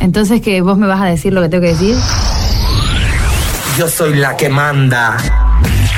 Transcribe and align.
Entonces, 0.00 0.40
que 0.40 0.60
vos 0.60 0.78
me 0.78 0.86
vas 0.86 1.00
a 1.00 1.06
decir 1.06 1.32
lo 1.32 1.40
que 1.42 1.48
tengo 1.48 1.62
que 1.62 1.72
decir? 1.74 1.96
Yo 3.76 3.88
soy 3.88 4.14
la 4.14 4.36
que 4.36 4.48
manda. 4.48 5.16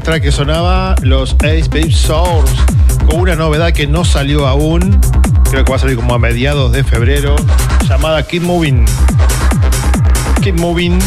Track 0.05 0.21
que 0.21 0.31
sonaba, 0.31 0.93
los 1.01 1.33
Ace 1.39 1.67
Babe 1.67 1.91
Source, 1.91 2.53
con 3.07 3.21
una 3.21 3.35
novedad 3.35 3.73
que 3.73 3.87
no 3.87 4.05
salió 4.05 4.45
aún, 4.45 5.01
creo 5.49 5.65
que 5.65 5.71
va 5.71 5.77
a 5.77 5.79
salir 5.79 5.95
como 5.95 6.13
a 6.13 6.19
mediados 6.19 6.71
de 6.71 6.83
febrero, 6.83 7.35
llamada 7.89 8.21
Keep 8.21 8.43
Moving. 8.43 8.85
Keep 10.43 10.59
Moving, 10.59 10.99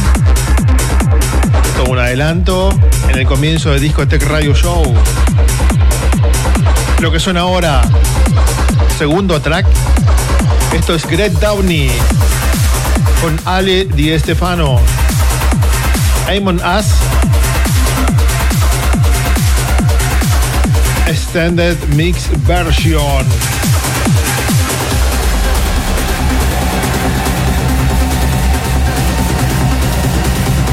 como 1.77 1.93
un 1.93 1.99
adelanto 2.01 2.77
en 3.09 3.19
el 3.19 3.25
comienzo 3.25 3.71
de 3.71 3.79
Discotech 3.79 4.25
Radio 4.25 4.53
Show. 4.53 4.83
Lo 6.99 7.13
que 7.13 7.21
suena 7.21 7.43
ahora, 7.43 7.83
segundo 8.99 9.41
track, 9.41 9.67
esto 10.77 10.97
es 10.97 11.07
Greg 11.07 11.39
Downey 11.39 11.89
con 13.23 13.39
Ale 13.45 13.85
Di 13.85 14.19
Stefano. 14.19 14.81
Amon 16.29 16.57
Us 16.57 16.98
Extended 21.28 21.77
Mix 21.94 22.27
Version. 22.49 22.97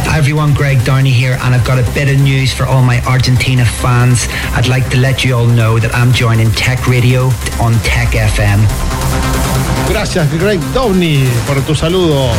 Hi 0.05 0.17
everyone, 0.17 0.53
Greg 0.53 0.81
Downey 0.85 1.09
here, 1.09 1.37
and 1.41 1.53
I've 1.53 1.65
got 1.65 1.77
a 1.77 1.83
bit 1.93 2.07
of 2.07 2.21
news 2.21 2.53
for 2.53 2.63
all 2.63 2.81
my 2.81 3.01
Argentina 3.01 3.65
fans. 3.65 4.27
I'd 4.55 4.69
like 4.69 4.89
to 4.91 4.97
let 4.97 5.25
you 5.25 5.35
all 5.35 5.45
know 5.45 5.77
that 5.77 5.93
I'm 5.93 6.13
joining 6.13 6.49
Tech 6.51 6.87
Radio 6.87 7.25
on 7.59 7.73
Tech 7.83 8.15
FM. 8.15 8.63
Gracias, 9.89 10.31
Greg 10.39 10.61
Downey, 10.73 11.27
por 11.45 11.59
tu 11.65 11.75
saludo. 11.75 12.31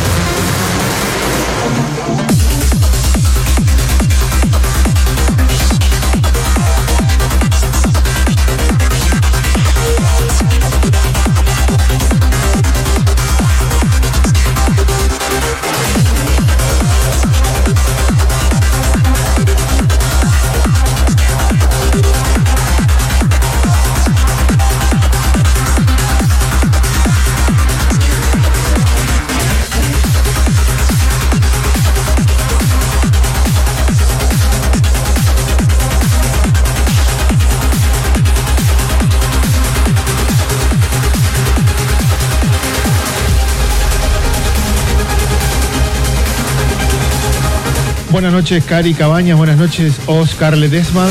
Noches, 48.37 48.65
Cari 48.65 48.93
Cabañas. 48.93 49.35
Buenas 49.35 49.57
noches, 49.57 49.95
Oscar 50.05 50.55
Ledesma. 50.55 51.07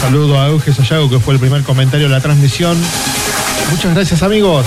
Saludo 0.00 0.40
a 0.40 0.48
Euge 0.48 0.72
Sayago, 0.72 1.10
que 1.10 1.20
fue 1.20 1.34
el 1.34 1.40
primer 1.40 1.62
comentario 1.64 2.08
de 2.08 2.14
la 2.14 2.20
transmisión. 2.22 2.78
Muchas 3.70 3.94
gracias, 3.94 4.22
amigos. 4.22 4.66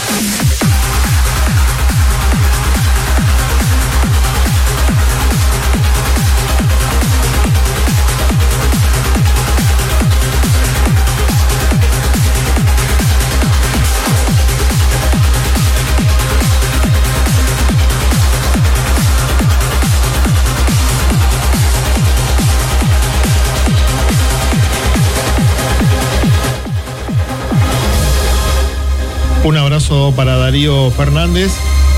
Un 29.45 29.57
abrazo 29.57 30.11
para 30.15 30.37
Darío 30.37 30.89
Fernández, 30.89 31.51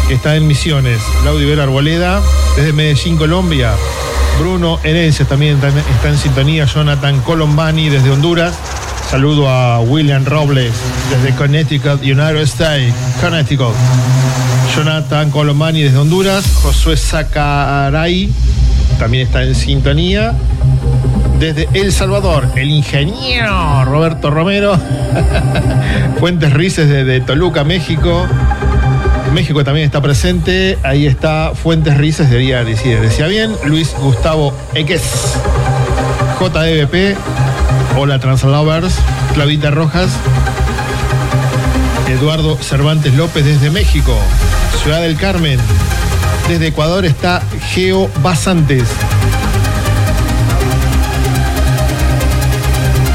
que 0.10 0.16
está 0.16 0.36
en 0.36 0.48
Misiones. 0.48 1.00
Laudibel 1.24 1.62
Arboleda, 1.62 2.22
desde 2.58 2.74
Medellín, 2.74 3.16
Colombia. 3.16 3.72
Bruno 4.38 4.82
Herencia 4.84 5.24
también 5.24 5.58
está, 5.58 6.10
en 6.10 6.18
sintonía. 6.18 6.66
Jonathan 6.66 7.22
Colombani, 7.22 7.88
desde 7.88 8.12
Honduras. 8.12 8.54
Saludo 9.10 9.48
a 9.48 9.80
William 9.80 10.26
Robles, 10.26 10.74
desde 11.10 11.34
Connecticut, 11.38 12.02
United 12.02 12.42
States, 12.42 12.94
Connecticut. 13.22 13.74
Jonathan 14.76 15.32
Colombani, 15.32 15.84
desde 15.84 16.00
Honduras. 16.00 16.46
Josué 16.62 16.98
Sacaray, 16.98 18.30
también 19.00 19.26
está 19.26 19.44
en 19.44 19.56
sintonía. 19.56 20.34
Desde 21.40 21.70
El 21.74 21.92
Salvador, 21.94 22.48
el 22.56 22.72
ingeniero 22.72 23.86
Roberto 23.86 24.32
Romero. 24.32 24.76
Fuentes 26.20 26.52
Rices 26.52 26.90
desde 26.90 27.22
Toluca, 27.22 27.64
México. 27.64 28.26
México 29.34 29.64
también 29.64 29.86
está 29.86 30.02
presente. 30.02 30.80
Ahí 30.82 31.06
está 31.06 31.52
Fuentes 31.54 31.96
Rices, 31.96 32.32
debería 32.32 32.64
decir, 32.64 33.00
decía 33.00 33.28
bien. 33.28 33.52
Luis 33.66 33.94
Gustavo 34.00 34.52
Eques. 34.74 35.38
JDBP. 36.40 37.16
Hola 37.98 38.18
Translovers. 38.18 38.96
Clavita 39.36 39.70
Rojas. 39.70 40.10
Eduardo 42.10 42.58
Cervantes 42.58 43.14
López 43.14 43.46
desde 43.46 43.70
México. 43.70 44.18
Ciudad 44.82 45.02
del 45.02 45.18
Carmen. 45.18 45.60
Desde 46.48 46.68
Ecuador 46.68 47.06
está 47.06 47.44
Geo 47.74 48.10
Basantes. 48.24 48.88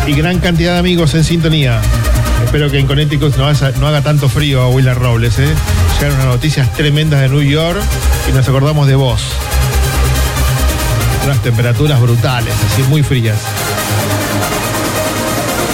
Y 0.06 0.14
gran 0.14 0.40
cantidad 0.40 0.74
de 0.74 0.78
amigos 0.78 1.14
en 1.14 1.24
sintonía. 1.24 1.80
Espero 2.44 2.70
que 2.70 2.78
en 2.78 2.86
Connecticut 2.86 3.36
no 3.36 3.46
haga, 3.46 3.70
no 3.78 3.86
haga 3.86 4.02
tanto 4.02 4.28
frío 4.28 4.60
a 4.62 4.68
Willard 4.68 4.98
Robles. 4.98 5.38
¿eh? 5.38 5.54
Llegaron 5.94 6.16
unas 6.16 6.26
noticias 6.26 6.72
tremendas 6.72 7.20
de 7.20 7.28
New 7.28 7.42
York 7.42 7.80
y 8.28 8.32
nos 8.32 8.48
acordamos 8.48 8.88
de 8.88 8.96
vos. 8.96 9.22
Unas 11.24 11.40
temperaturas 11.42 12.00
brutales, 12.00 12.54
así 12.72 12.82
muy 12.84 13.02
frías. 13.02 13.38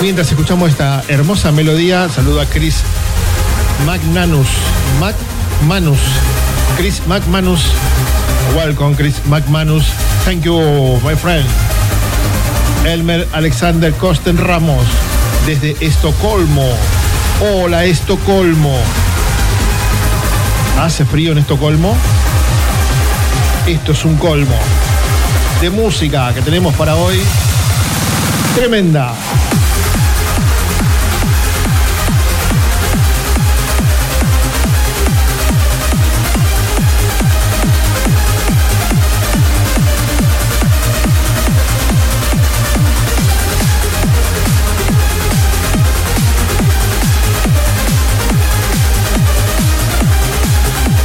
Mientras 0.03 0.31
escuchamos 0.31 0.71
esta 0.71 1.03
hermosa 1.09 1.51
melodía, 1.51 2.09
saludo 2.09 2.41
a 2.41 2.47
Chris 2.47 2.83
Magnanus. 3.87 4.47
McManus. 5.01 5.99
Chris 6.77 7.03
McManus. 7.07 7.61
Welcome, 8.57 8.95
Chris 8.95 9.21
McManus. 9.27 9.85
Thank 10.25 10.45
you, 10.45 11.01
my 11.03 11.17
friend. 11.17 11.47
Elmer 12.85 13.29
Alexander 13.33 13.93
Kosten 13.93 14.39
Ramos, 14.39 14.85
desde 15.47 15.77
Estocolmo. 15.81 16.69
Hola, 17.41 17.85
Estocolmo. 17.85 18.77
¿Hace 20.81 21.05
frío 21.05 21.33
en 21.33 21.39
Estocolmo? 21.39 21.97
Esto 23.67 23.93
es 23.93 24.05
un 24.05 24.17
colmo 24.17 24.59
de 25.61 25.71
música 25.71 26.33
que 26.33 26.41
tenemos 26.41 26.75
para 26.75 26.95
hoy. 26.95 27.21
Tremenda. 28.55 29.13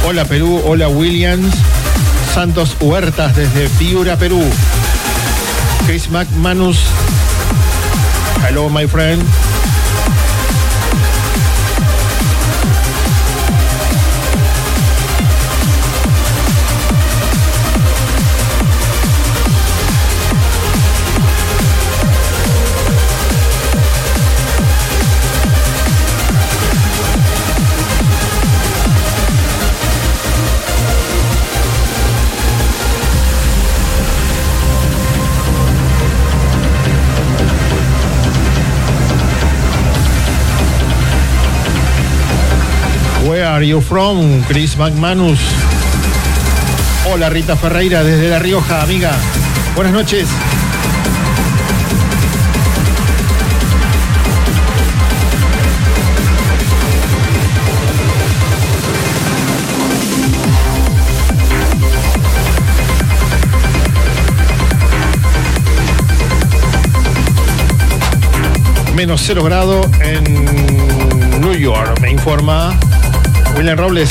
Hola 0.06 0.26
Perú, 0.26 0.60
hola 0.66 0.86
Williams. 0.88 1.54
Santos 2.34 2.76
Huertas 2.78 3.34
desde 3.34 3.70
Piura, 3.70 4.16
Perú. 4.16 4.42
Chris 5.86 6.10
McManus. 6.10 6.78
Hello, 8.46 8.68
my 8.68 8.86
friend. 8.86 9.22
Are 43.54 43.62
you 43.62 43.80
from, 43.80 44.42
Chris 44.48 44.74
McManus? 44.74 45.38
Hola 47.06 47.30
Rita 47.30 47.56
Ferreira 47.56 48.02
desde 48.02 48.28
La 48.28 48.40
Rioja, 48.40 48.82
amiga. 48.82 49.12
Buenas 49.76 49.92
noches. 49.92 50.26
Menos 68.96 69.20
cero 69.24 69.44
grado 69.44 69.88
en 70.00 71.40
New 71.40 71.54
York, 71.54 72.00
me 72.00 72.10
informa 72.10 72.76
William 73.56 73.78
Robles 73.78 74.10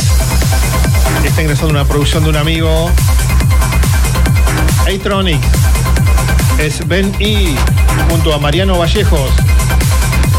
está 1.25 1.41
ingresando 1.41 1.73
una 1.73 1.85
producción 1.85 2.23
de 2.23 2.29
un 2.29 2.35
amigo. 2.37 2.91
Atronic 4.87 5.41
es 6.59 6.87
Ben 6.87 7.13
E 7.19 7.55
junto 8.09 8.33
a 8.33 8.39
Mariano 8.39 8.77
Vallejos. 8.77 9.31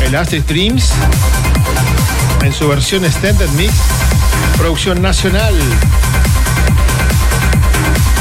El 0.04 0.14
Acid 0.16 0.42
Dreams 0.42 0.92
en 2.42 2.52
su 2.52 2.68
versión 2.68 3.04
Extended 3.04 3.48
Mix, 3.50 3.72
producción 4.56 5.02
nacional. 5.02 5.54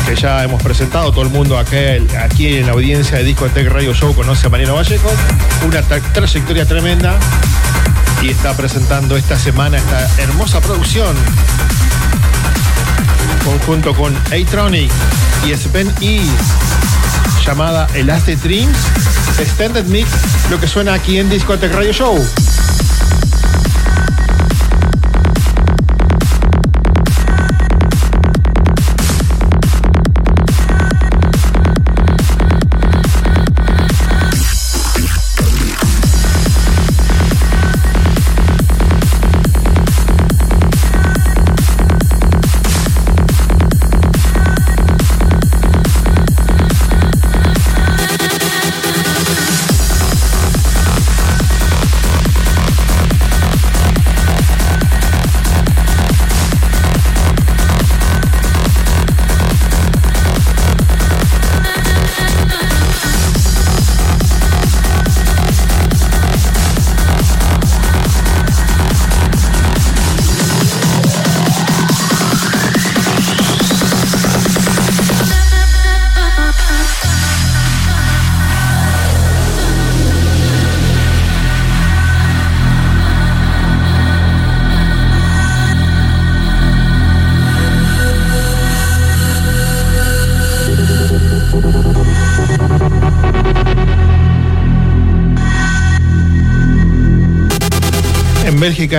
Que 0.06 0.16
ya 0.16 0.44
hemos 0.44 0.62
presentado, 0.62 1.12
todo 1.12 1.24
el 1.24 1.30
mundo 1.30 1.58
aquí, 1.58 1.78
en 1.78 2.66
la 2.66 2.74
audiencia 2.74 3.18
de 3.18 3.24
Discotech 3.24 3.70
Radio 3.70 3.94
Show 3.94 4.14
conoce 4.14 4.48
a 4.48 4.50
Mariano 4.50 4.76
Vallejos. 4.76 5.14
Una 5.66 5.82
tra 5.82 6.00
trayectoria 6.00 6.66
tremenda 6.66 7.18
y 8.24 8.30
está 8.30 8.56
presentando 8.56 9.18
esta 9.18 9.38
semana 9.38 9.78
esta 9.78 10.10
hermosa 10.18 10.62
producción. 10.62 11.16
Conjunto 13.44 13.94
con 13.94 14.16
Atronic 14.28 14.90
y 15.46 15.54
Sven 15.56 15.94
E 16.02 16.22
llamada 17.46 17.88
Elastic 17.94 18.40
Dreams 18.40 18.78
Extended 19.40 19.86
Mix 19.86 20.10
lo 20.50 20.60
que 20.60 20.68
suena 20.68 20.94
aquí 20.94 21.20
en 21.20 21.30
Discotech 21.30 21.74
Radio 21.74 21.92
Show 21.92 22.43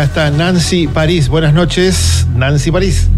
Está 0.03 0.29
Nancy 0.31 0.89
París. 0.89 1.29
Buenas 1.29 1.55
noches, 1.55 2.27
Nancy 2.35 2.73
París. 2.73 3.09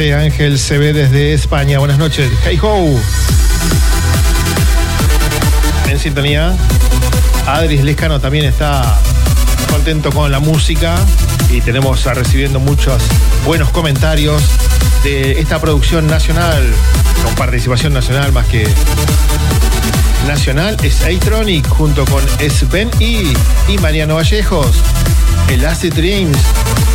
José 0.00 0.14
Ángel 0.14 0.58
CB 0.58 0.94
desde 0.94 1.34
España. 1.34 1.78
Buenas 1.78 1.98
noches. 1.98 2.30
Hey 2.42 2.58
ho. 2.62 2.98
En 5.90 5.98
sintonía. 5.98 6.56
Adris 7.46 7.84
Lescano 7.84 8.18
también 8.18 8.46
está 8.46 8.98
contento 9.70 10.10
con 10.10 10.32
la 10.32 10.40
música 10.40 10.96
y 11.50 11.60
tenemos 11.60 12.02
recibiendo 12.04 12.58
muchos 12.60 13.02
buenos 13.44 13.68
comentarios 13.72 14.42
de 15.04 15.38
esta 15.38 15.60
producción 15.60 16.06
nacional, 16.06 16.62
con 17.22 17.34
participación 17.34 17.92
nacional 17.92 18.32
más 18.32 18.46
que 18.46 18.66
nacional, 20.26 20.78
es 20.82 21.02
Aitronic 21.02 21.68
junto 21.68 22.06
con 22.06 22.22
Sven 22.48 22.90
y, 23.00 23.34
y 23.68 23.76
Mariano 23.82 24.14
Vallejos. 24.14 24.76
El 25.50 25.66
Acid 25.66 25.92
Dreams, 25.92 26.38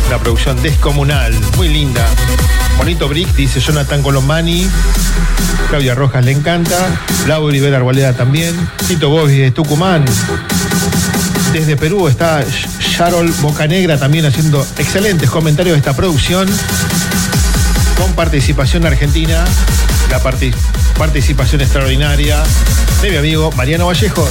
una 0.08 0.18
producción 0.18 0.60
descomunal, 0.62 1.32
muy 1.56 1.68
linda. 1.68 2.06
Bonito 2.78 3.08
Brick, 3.08 3.32
dice 3.34 3.60
Jonathan 3.60 4.02
Colombani. 4.02 4.68
Claudia 5.68 5.94
Rojas 5.94 6.24
le 6.24 6.32
encanta. 6.32 6.76
Lau 7.26 7.48
Rivera 7.50 7.78
Arboleda 7.78 8.12
también. 8.12 8.54
Tito 8.86 9.08
Bobby 9.10 9.38
de 9.38 9.50
Tucumán. 9.50 10.04
Desde 11.52 11.76
Perú 11.76 12.08
está 12.08 12.44
Sharol 12.80 13.30
Bocanegra 13.40 13.98
también 13.98 14.26
haciendo 14.26 14.64
excelentes 14.78 15.28
comentarios 15.30 15.74
de 15.74 15.78
esta 15.78 15.94
producción. 15.94 16.48
Con 17.98 18.12
participación 18.12 18.86
argentina. 18.86 19.44
La 20.10 20.20
parti- 20.20 20.52
participación 20.96 21.62
extraordinaria 21.62 22.42
de 23.02 23.10
mi 23.10 23.16
amigo 23.16 23.50
Mariano 23.56 23.86
Vallejos. 23.86 24.28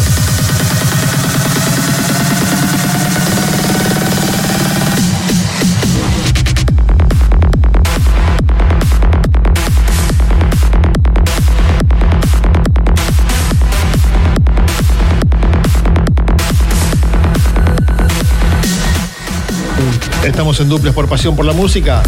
Estamos 20.25 20.59
en 20.59 20.69
Duples 20.69 20.93
por 20.93 21.07
Pasión 21.07 21.35
por 21.35 21.45
la 21.45 21.53
Música, 21.53 22.01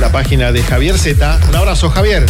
la 0.00 0.10
página 0.10 0.50
de 0.50 0.62
Javier 0.62 0.98
Z. 0.98 1.38
Un 1.50 1.56
abrazo, 1.56 1.90
Javier. 1.90 2.24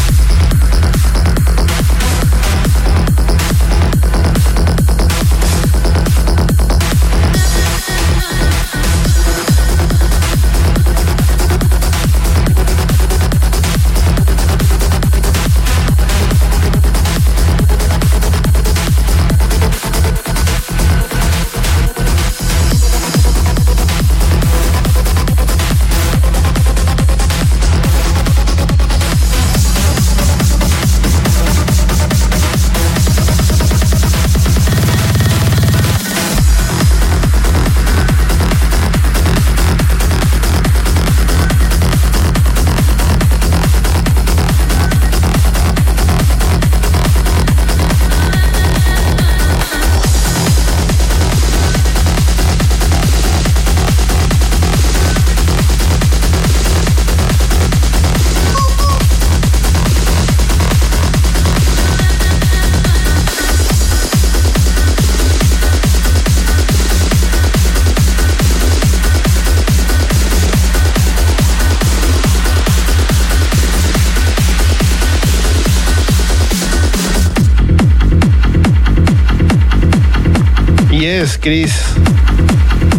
Chris. 81.41 81.73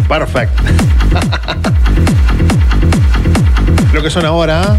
Perfect. 0.08 0.52
Lo 3.92 4.02
que 4.02 4.10
son 4.10 4.26
ahora 4.26 4.76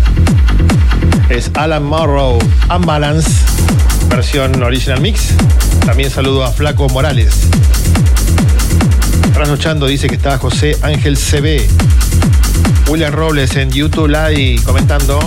es 1.29 1.49
Alan 1.53 1.83
Morrow 1.83 2.39
Unbalance, 2.75 3.29
versión 4.09 4.61
original 4.61 4.99
mix. 5.01 5.29
También 5.85 6.11
saludo 6.11 6.43
a 6.43 6.51
Flaco 6.51 6.89
Morales. 6.89 7.47
Trasnochando 9.33 9.87
dice 9.87 10.07
que 10.07 10.15
está 10.15 10.37
José 10.37 10.77
Ángel 10.81 11.17
CB. 11.17 11.67
William 12.89 13.13
Robles 13.13 13.55
en 13.55 13.71
YouTube 13.71 14.07
Live 14.07 14.61
comentando. 14.63 15.19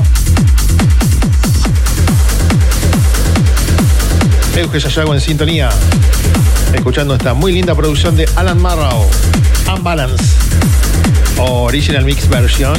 Euge 4.57 4.79
Yayago 4.79 5.15
en 5.15 5.21
sintonía. 5.21 5.71
Escuchando 6.77 7.15
esta 7.15 7.33
muy 7.33 7.53
linda 7.53 7.75
producción 7.75 8.17
de 8.17 8.29
Alan 8.37 8.61
Marrow. 8.61 9.09
Unbalance. 9.75 10.37
Original 11.39 12.05
Mix 12.05 12.29
versión. 12.29 12.77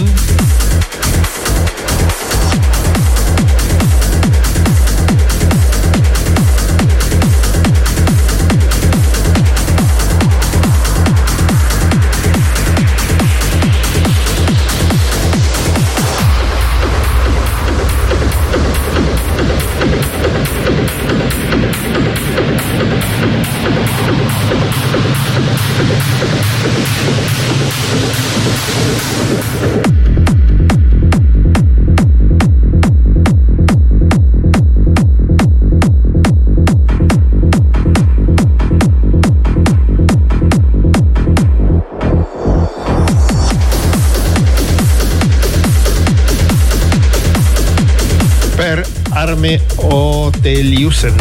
Oteliusen. 50.48 51.14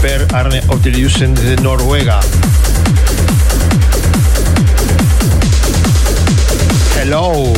Per 0.00 0.26
Arne 0.32 0.62
Oteliusen 0.68 1.34
de 1.34 1.56
Noruega. 1.56 2.20
Hello. 6.98 7.52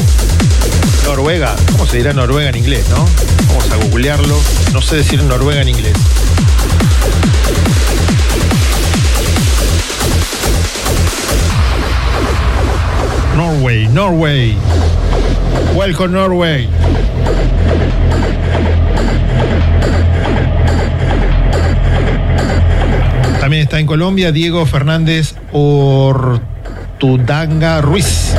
Noruega. 1.04 1.54
¿Cómo 1.70 1.86
Se 1.86 1.98
dirá 1.98 2.12
Noruega 2.12 2.50
en 2.50 2.56
inglés, 2.56 2.88
¿no? 2.88 3.06
Vamos 3.46 3.70
a 3.70 3.76
googlearlo. 3.76 4.36
No 4.72 4.82
sé 4.82 4.96
decir 4.96 5.22
Noruega 5.22 5.62
en 5.62 5.68
inglés. 5.68 5.92
Norway, 13.36 13.86
Norway. 13.86 14.56
Welcome 15.76 16.12
Norway. 16.12 16.68
Está 23.60 23.78
en 23.78 23.86
Colombia 23.86 24.32
Diego 24.32 24.66
Fernández 24.66 25.36
Ortudanga 25.52 26.40
Ruiz. 27.80 28.34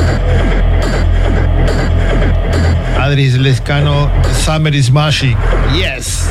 Adris 3.00 3.36
Lescano, 3.36 4.12
Summer 4.44 4.76
is 4.76 4.92
Magic. 4.92 5.38
Yes. 5.74 6.28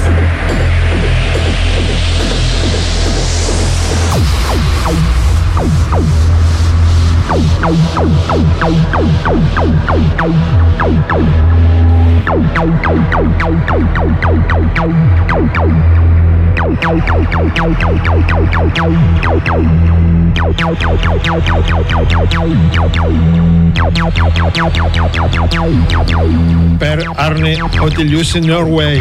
Per 26.79 27.03
Arne 27.17 27.61
Otilius 27.81 28.35
in 28.37 28.47
Norway. 28.47 29.01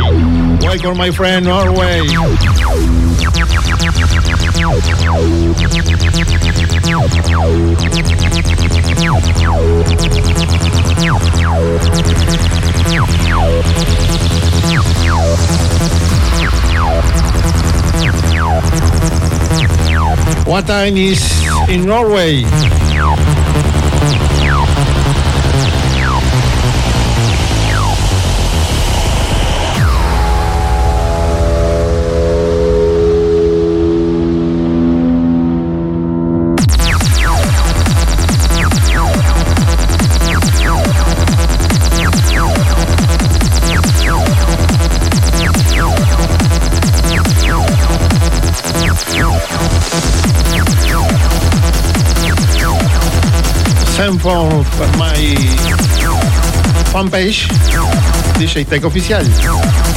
Welcome, 0.62 0.98
my 0.98 1.12
friend, 1.12 1.46
Norway. 1.46 2.02
What 20.46 20.68
time 20.68 20.98
is 20.98 21.24
in 21.70 21.86
Norway? 21.86 22.44
Send 54.04 54.22
for 54.22 54.50
my 54.98 55.16
fanpage 56.92 57.48
DJ 58.38 58.68
Tech 58.68 58.84
Oficial. 58.84 59.93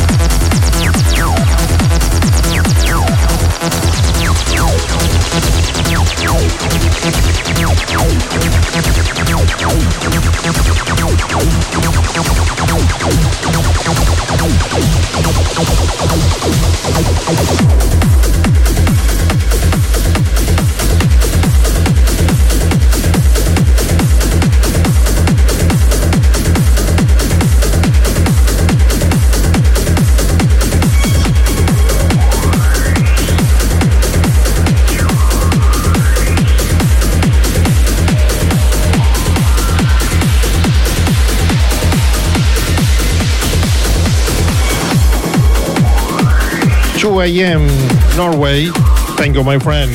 Two 47.16 47.22
a.m. 47.22 47.66
Norway. 48.14 48.66
Thank 49.16 49.36
you, 49.36 49.42
my 49.42 49.58
friend. 49.58 49.90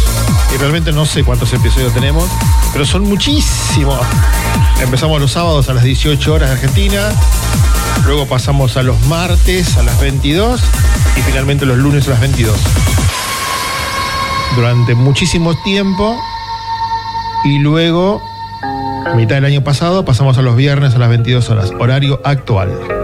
Y 0.53 0.57
realmente 0.57 0.91
no 0.91 1.03
sé 1.03 1.23
cuántos 1.23 1.51
episodios 1.51 1.91
tenemos. 1.95 2.29
Pero 2.73 2.85
son 2.85 3.01
muchísimos. 3.03 3.99
Empezamos 4.81 5.19
los 5.19 5.31
sábados 5.31 5.67
a 5.67 5.73
las 5.73 5.83
18 5.83 6.31
horas 6.31 6.49
de 6.49 6.55
Argentina. 6.57 7.09
Luego 8.05 8.27
pasamos 8.27 8.77
a 8.77 8.83
los 8.83 9.01
martes 9.07 9.77
a 9.77 9.83
las 9.83 9.99
22. 9.99 10.61
Y 11.17 11.21
finalmente 11.21 11.65
los 11.65 11.79
lunes 11.79 12.05
a 12.07 12.11
las 12.11 12.21
22. 12.21 12.55
Durante 14.55 14.93
muchísimo 14.93 15.55
tiempo. 15.63 16.15
Y 17.45 17.57
luego 17.57 18.21
mitad 19.15 19.35
del 19.35 19.45
año 19.45 19.63
pasado 19.63 20.05
pasamos 20.05 20.37
a 20.37 20.43
los 20.43 20.55
viernes 20.55 20.93
a 20.93 20.99
las 20.99 21.09
22 21.09 21.49
horas, 21.49 21.71
horario 21.79 22.21
actual. 22.23 22.96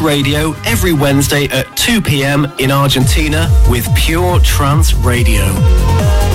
Radio 0.00 0.52
every 0.64 0.92
Wednesday 0.92 1.44
at 1.48 1.76
2 1.76 2.00
p.m. 2.00 2.46
in 2.58 2.70
Argentina 2.70 3.48
with 3.68 3.86
Pure 3.96 4.40
Trance 4.40 4.94
Radio. 4.94 6.29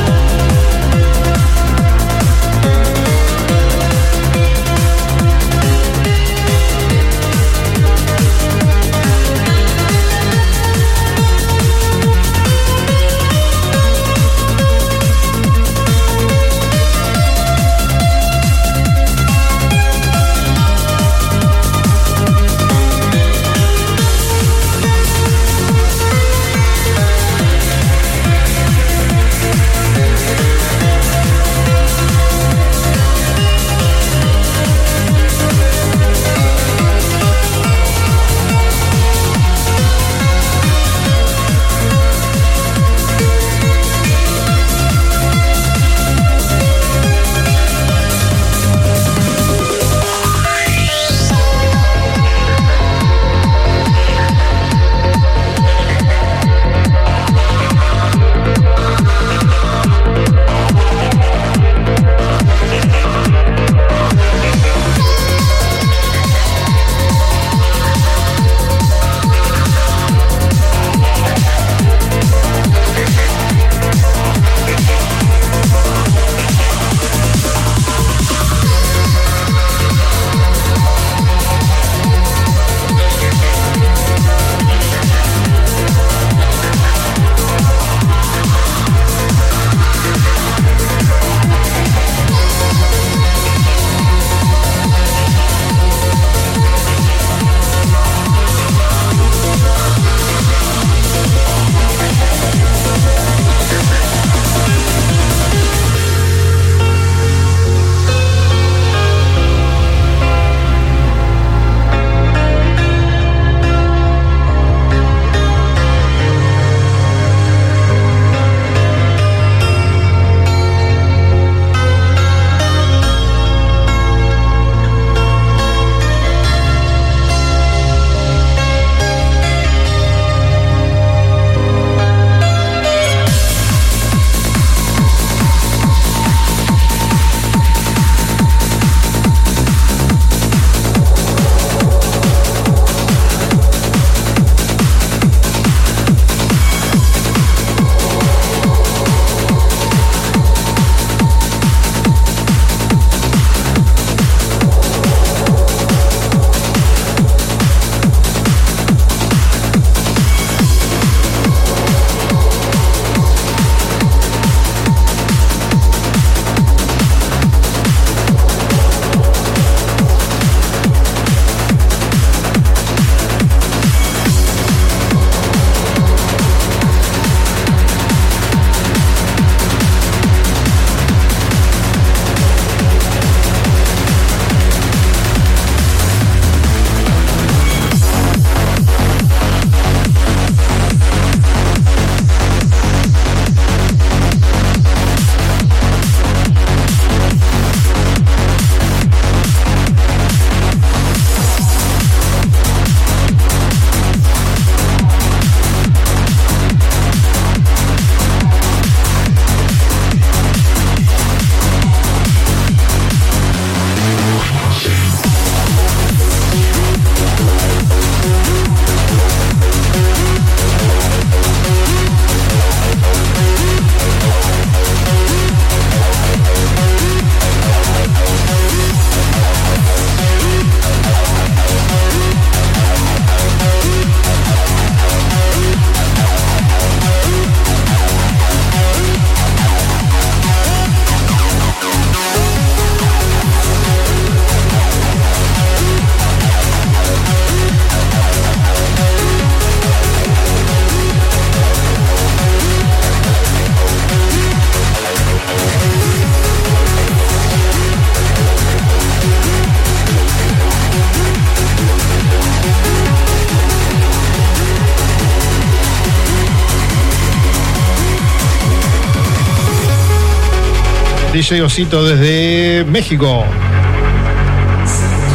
DJ 271.46 271.62
Osito 271.62 272.04
desde 272.04 272.84
México. 272.86 273.44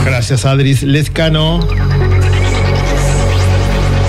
Gracias, 0.05 0.45
Adris 0.45 0.83
Lezcano. 0.83 1.61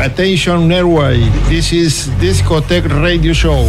Attention 0.04 0.68
Norway. 0.68 1.20
This 1.48 1.72
is 1.72 2.10
Discotech 2.20 2.88
Radio 3.04 3.36
Show. 3.36 3.68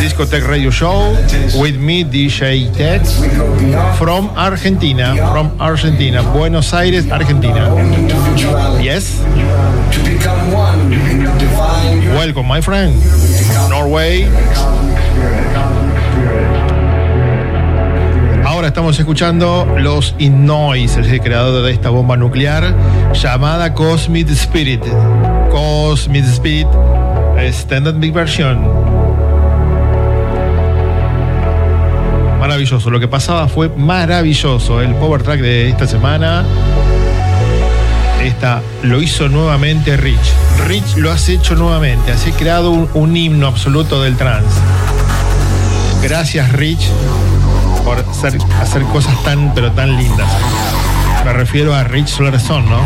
Discotech 0.00 0.46
Radio 0.46 0.70
Show 0.70 1.16
with 1.60 1.74
me, 1.76 2.04
DJ 2.04 2.70
Tech, 2.76 3.04
from 3.98 4.30
Argentina. 4.36 5.16
From 5.32 5.50
Argentina. 5.58 6.22
Buenos 6.22 6.72
Aires, 6.72 7.10
Argentina. 7.10 7.74
Yes. 8.80 9.20
Welcome, 12.14 12.46
my 12.46 12.60
friend. 12.60 12.94
Norway. 13.68 14.30
Estamos 18.66 18.98
escuchando 18.98 19.66
los 19.78 20.14
Innoise, 20.18 20.96
el 20.96 21.20
creador 21.20 21.62
de 21.62 21.70
esta 21.70 21.90
bomba 21.90 22.16
nuclear 22.16 22.74
llamada 23.12 23.74
Cosmic 23.74 24.30
Spirit. 24.30 24.82
Cosmic 25.50 26.24
Spirit 26.24 26.66
Extended 27.38 27.94
Big 27.96 28.12
Version. 28.12 28.66
Maravilloso, 32.40 32.90
lo 32.90 32.98
que 32.98 33.06
pasaba 33.06 33.48
fue 33.48 33.68
maravilloso. 33.68 34.80
El 34.80 34.94
power 34.94 35.22
track 35.22 35.40
de 35.40 35.68
esta 35.68 35.86
semana. 35.86 36.44
Esta 38.22 38.62
lo 38.82 39.02
hizo 39.02 39.28
nuevamente 39.28 39.96
Rich. 39.98 40.32
Rich 40.66 40.96
lo 40.96 41.10
has 41.10 41.28
hecho 41.28 41.54
nuevamente. 41.54 42.12
Has 42.12 42.24
creado 42.38 42.70
un, 42.70 42.88
un 42.94 43.14
himno 43.14 43.46
absoluto 43.46 44.02
del 44.02 44.16
trance. 44.16 44.58
Gracias, 46.02 46.52
Rich, 46.52 46.90
por 47.84 47.98
hacer, 47.98 48.82
cosas 48.92 49.22
tan, 49.22 49.52
pero 49.54 49.70
tan 49.72 49.96
lindas. 49.96 50.28
Me 51.24 51.32
refiero 51.32 51.74
a 51.74 51.84
Rich 51.84 52.08
Solarzón, 52.08 52.68
¿no? 52.68 52.80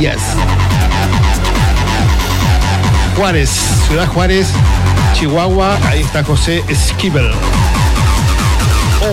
Yes. 0.00 0.18
Juárez, 3.16 3.50
Ciudad 3.88 4.06
Juárez, 4.08 4.48
Chihuahua. 5.14 5.76
Ahí 5.88 6.02
está 6.02 6.22
José 6.22 6.62
Esquivel. 6.68 7.30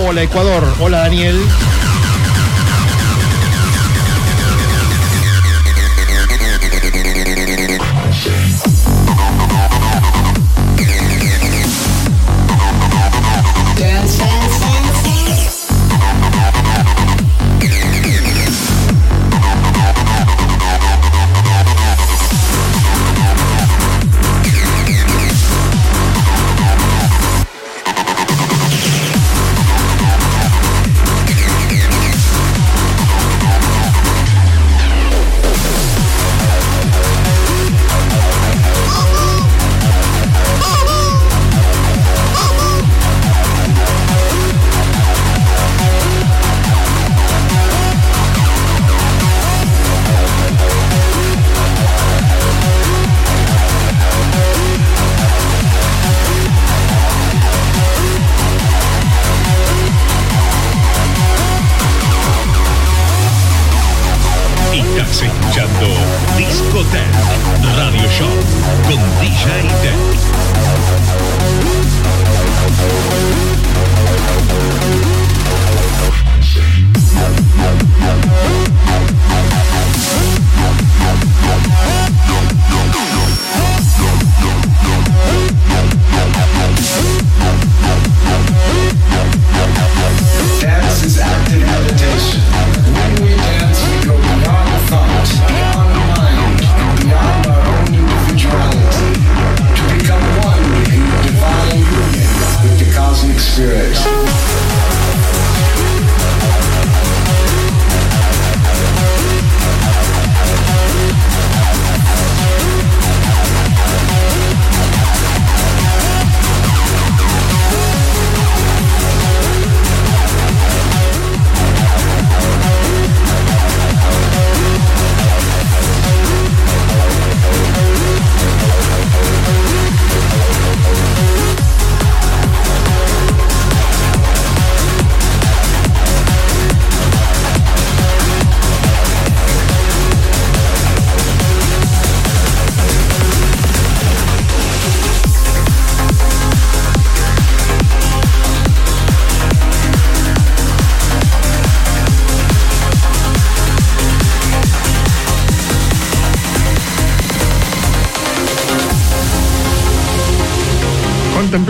Hola, 0.05 0.21
Ecuador. 0.21 0.63
Hola, 0.79 0.99
Daniel. 0.99 1.39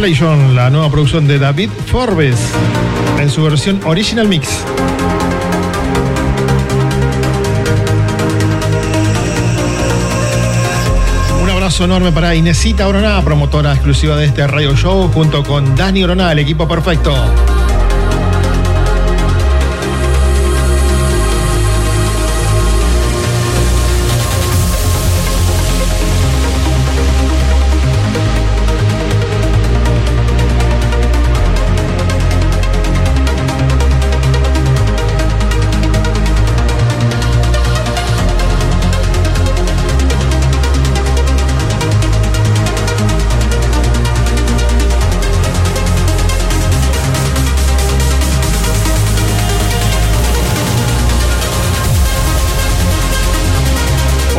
Contemplation, 0.04 0.54
la 0.54 0.70
nueva 0.70 0.89
producción 0.89 1.28
de 1.28 1.39
David 1.39 1.70
Forbes 1.86 2.36
en 3.22 3.30
su 3.30 3.42
versión 3.42 3.80
Original 3.86 4.28
Mix. 4.28 4.50
Un 11.42 11.50
abrazo 11.50 11.86
enorme 11.86 12.12
para 12.12 12.36
Inesita 12.36 12.86
Oroná, 12.86 13.22
promotora 13.22 13.72
exclusiva 13.72 14.18
de 14.18 14.26
este 14.26 14.46
radio 14.46 14.76
show, 14.76 15.10
junto 15.10 15.42
con 15.42 15.74
Dani 15.74 16.04
Oroná, 16.04 16.34
el 16.34 16.39
equipo 16.39 16.68
perfecto. 16.68 17.16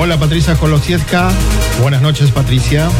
Hola 0.04 0.18
Patricia 0.18 0.54
Kolosieska. 0.54 1.30
Buenas 1.80 2.02
noches 2.02 2.30
Patricia. 2.30 2.90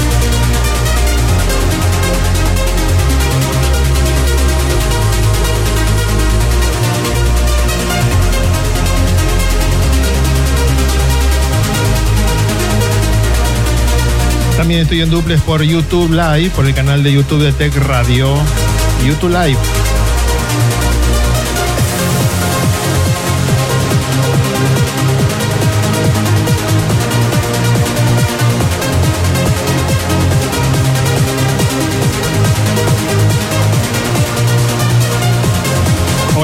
también 14.56 14.80
estoy 14.80 15.02
en 15.02 15.10
duples 15.10 15.42
por 15.42 15.62
YouTube 15.62 16.10
Live, 16.10 16.48
por 16.56 16.64
el 16.64 16.72
canal 16.72 17.02
de 17.02 17.12
YouTube 17.12 17.42
de 17.42 17.52
Tech 17.52 17.76
Radio. 17.86 18.34
YouTube 19.06 19.28
Live. 19.28 19.58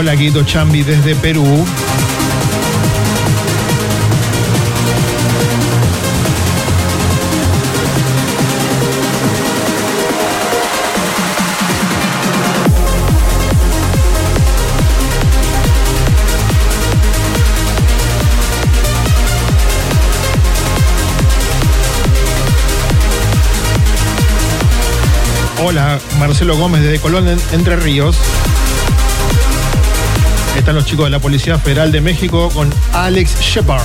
Hola 0.00 0.14
Guido 0.14 0.42
Chambi 0.44 0.82
desde 0.82 1.14
Perú. 1.14 1.44
Hola, 25.62 26.00
Marcelo 26.18 26.56
Gómez 26.56 26.82
desde 26.82 27.00
Colón, 27.00 27.28
en- 27.28 27.38
Entre 27.52 27.76
Ríos. 27.76 28.16
Están 30.60 30.74
los 30.74 30.84
chicos 30.84 31.06
de 31.06 31.10
la 31.10 31.18
Policía 31.18 31.58
Federal 31.58 31.90
de 31.90 32.02
México 32.02 32.50
con 32.50 32.68
Alex 32.92 33.40
Shepard. 33.40 33.80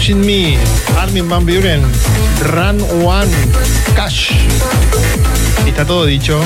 Watching 0.00 0.24
Me. 0.24 0.56
Armin 0.96 1.28
Van 1.28 1.44
Buren. 1.44 1.82
Run 2.54 2.80
One. 3.04 3.28
Cash. 3.94 4.32
Está 5.66 5.84
todo 5.84 6.06
dicho. 6.06 6.40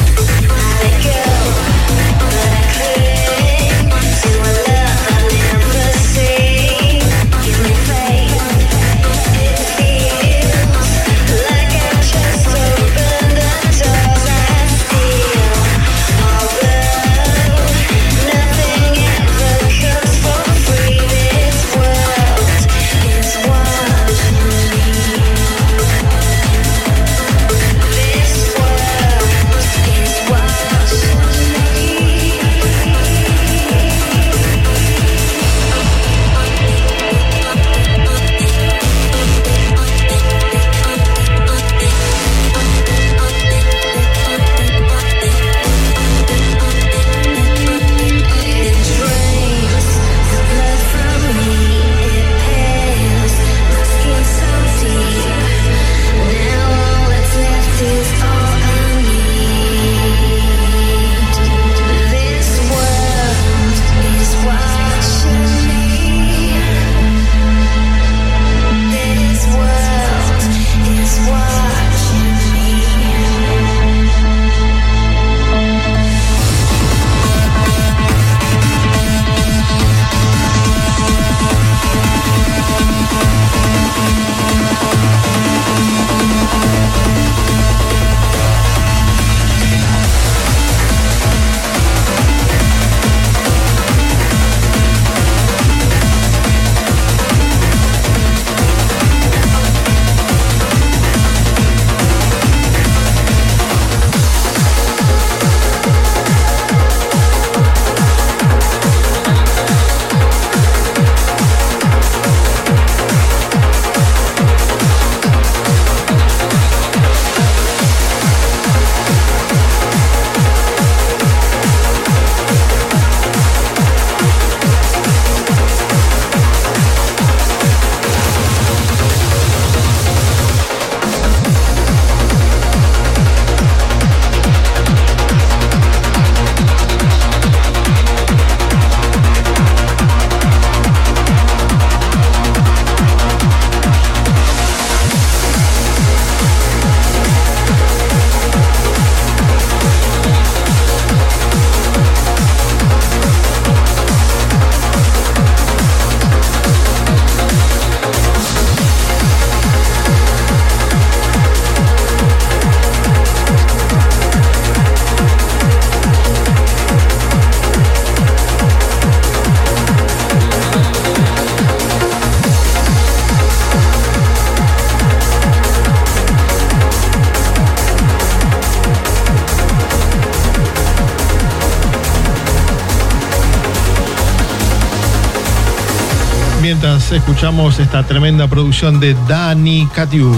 Escuchamos 187.17 187.79
esta 187.79 188.03
tremenda 188.03 188.49
producción 188.49 188.99
de 188.99 189.15
Dani 189.29 189.89
Katiu, 189.95 190.33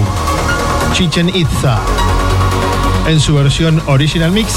Chichen 0.92 1.28
Itza, 1.34 1.80
en 3.08 3.18
su 3.18 3.34
versión 3.34 3.82
original 3.86 4.30
mix. 4.30 4.52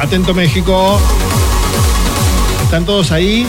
Atento 0.00 0.32
México. 0.32 0.98
¿Están 2.64 2.84
todos 2.84 3.12
ahí? 3.12 3.46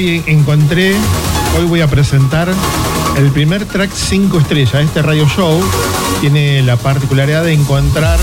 Hoy 0.00 0.22
encontré, 0.28 0.94
hoy 1.58 1.66
voy 1.66 1.82
a 1.82 1.86
presentar 1.86 2.48
el 3.18 3.30
primer 3.32 3.66
track 3.66 3.90
5 3.92 4.38
estrellas. 4.38 4.82
Este 4.82 5.02
radio 5.02 5.28
show 5.28 5.60
tiene 6.22 6.62
la 6.62 6.78
particularidad 6.78 7.44
de 7.44 7.52
encontrar 7.52 8.18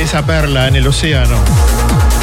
esa 0.00 0.24
perla 0.24 0.66
en 0.66 0.76
el 0.76 0.86
océano, 0.86 1.36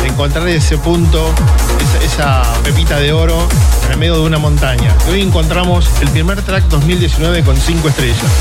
encontrar 0.04 0.48
ese 0.48 0.80
punto, 0.80 1.32
esa, 1.80 2.42
esa 2.42 2.54
pepita 2.64 3.00
de 3.00 3.14
oro 3.14 3.48
en 3.86 3.92
el 3.92 4.00
medio 4.00 4.16
de 4.16 4.22
una 4.22 4.40
montaña. 4.40 4.96
Hoy 5.12 5.22
encontramos 5.22 5.88
el 6.02 6.10
primer 6.10 6.42
track 6.42 6.64
2019 6.70 7.44
con 7.44 7.56
5 7.56 7.88
estrellas. 7.88 8.32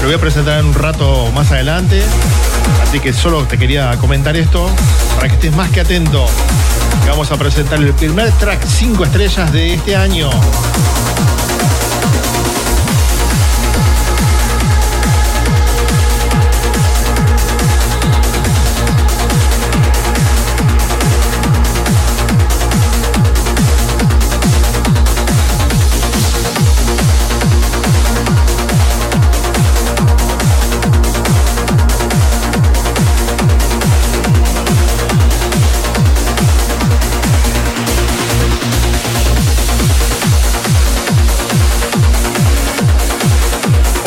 Lo 0.00 0.06
voy 0.06 0.14
a 0.14 0.18
presentar 0.18 0.60
en 0.60 0.64
un 0.64 0.72
rato 0.74 1.30
más 1.34 1.52
adelante, 1.52 2.02
así 2.82 3.00
que 3.00 3.12
solo 3.12 3.44
te 3.44 3.58
quería 3.58 3.96
comentar 3.98 4.36
esto 4.36 4.68
para 5.16 5.28
que 5.28 5.34
estés 5.34 5.54
más 5.54 5.70
que 5.70 5.80
atento. 5.80 6.26
Vamos 7.06 7.30
a 7.30 7.36
presentar 7.36 7.78
el 7.78 7.92
primer 7.94 8.30
track 8.32 8.64
5 8.64 9.04
estrellas 9.04 9.52
de 9.52 9.74
este 9.74 9.96
año. 9.96 10.30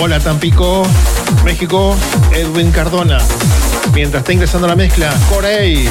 Hola 0.05 0.19
Tampico, 0.19 0.83
México, 1.45 1.95
Edwin 2.33 2.71
Cardona. 2.71 3.19
Mientras 3.93 4.19
está 4.19 4.33
ingresando 4.33 4.67
la 4.67 4.75
mezcla, 4.75 5.13
Corey. 5.29 5.89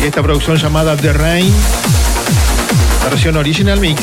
Y 0.00 0.04
esta 0.04 0.22
producción 0.22 0.56
llamada 0.56 0.96
The 0.96 1.12
Rain, 1.12 1.52
versión 3.10 3.36
original 3.36 3.80
mix. 3.80 4.00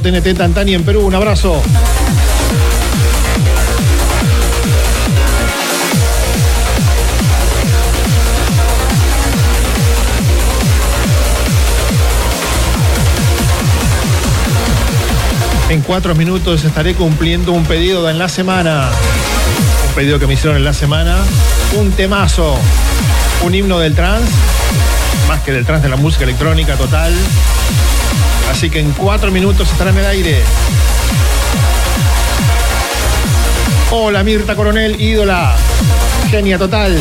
TNT 0.00 0.36
Tantani 0.36 0.74
en 0.74 0.84
Perú, 0.84 1.06
un 1.06 1.14
abrazo. 1.14 1.62
En 15.70 15.80
cuatro 15.82 16.14
minutos 16.14 16.64
estaré 16.64 16.94
cumpliendo 16.94 17.52
un 17.52 17.64
pedido 17.64 18.08
en 18.08 18.18
la 18.18 18.28
semana. 18.28 18.90
Un 19.88 19.94
pedido 19.94 20.18
que 20.18 20.26
me 20.26 20.34
hicieron 20.34 20.56
en 20.56 20.64
la 20.64 20.72
semana. 20.72 21.18
Un 21.76 21.90
temazo. 21.92 22.56
Un 23.42 23.54
himno 23.54 23.78
del 23.78 23.94
trans. 23.94 24.28
Más 25.28 25.40
que 25.40 25.52
del 25.52 25.64
trans 25.64 25.82
de 25.82 25.88
la 25.88 25.96
música 25.96 26.24
electrónica 26.24 26.76
total. 26.76 27.12
Así 28.54 28.70
que 28.70 28.78
en 28.78 28.92
cuatro 28.92 29.32
minutos 29.32 29.68
estará 29.72 29.90
en 29.90 29.98
el 29.98 30.06
aire. 30.06 30.42
Hola 33.90 34.22
Mirta 34.22 34.54
Coronel, 34.54 34.98
ídola. 35.00 35.56
Genia 36.30 36.56
total. 36.56 36.96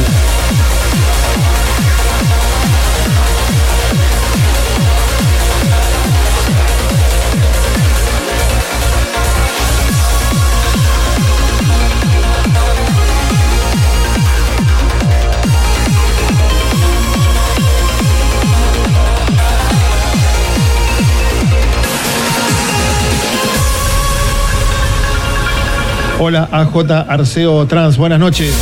Hola 26.26 26.48
AJ 26.54 26.90
Arceo 27.10 27.68
Trans, 27.68 27.98
buenas 27.98 28.18
noches. 28.18 28.56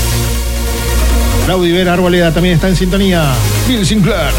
Claudio 1.45 1.75
Vera 1.75 1.93
Arboleda 1.93 2.33
también 2.33 2.55
está 2.55 2.67
en 2.69 2.75
sintonía. 2.75 3.23
Bill 3.67 3.85
Sinclair, 3.85 4.33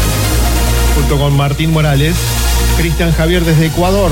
junto 0.93 1.17
con 1.17 1.37
Martín 1.37 1.71
Morales. 1.71 2.17
Cristian 2.77 3.13
Javier 3.13 3.45
desde 3.45 3.67
Ecuador. 3.67 4.11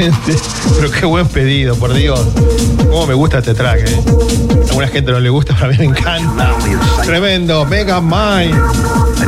pero 0.78 0.90
qué 0.90 1.04
buen 1.06 1.26
pedido, 1.28 1.76
por 1.76 1.92
Dios. 1.92 2.20
Cómo 2.90 3.06
me 3.06 3.14
gusta 3.14 3.38
este 3.38 3.54
track, 3.54 3.80
eh. 3.86 4.00
A 4.66 4.68
alguna 4.68 4.88
gente 4.88 5.12
no 5.12 5.20
le 5.20 5.28
gusta, 5.28 5.54
pero 5.58 5.66
a 5.66 5.70
mí 5.70 5.78
me 5.78 5.84
encanta. 5.84 6.54
Tremendo, 7.04 7.64
Mega 7.66 8.00
Mind. 8.00 8.56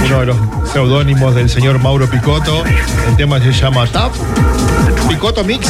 Uno 0.07 0.21
de 0.21 0.27
los 0.27 0.37
seudónimos 0.73 1.35
del 1.35 1.51
señor 1.51 1.79
Mauro 1.79 2.09
Picotto. 2.09 2.65
El 3.09 3.17
tema 3.17 3.41
se 3.41 3.53
llama 3.53 3.87
Tap. 3.87 4.13
Picotto 5.09 5.45
Mix. 5.45 5.67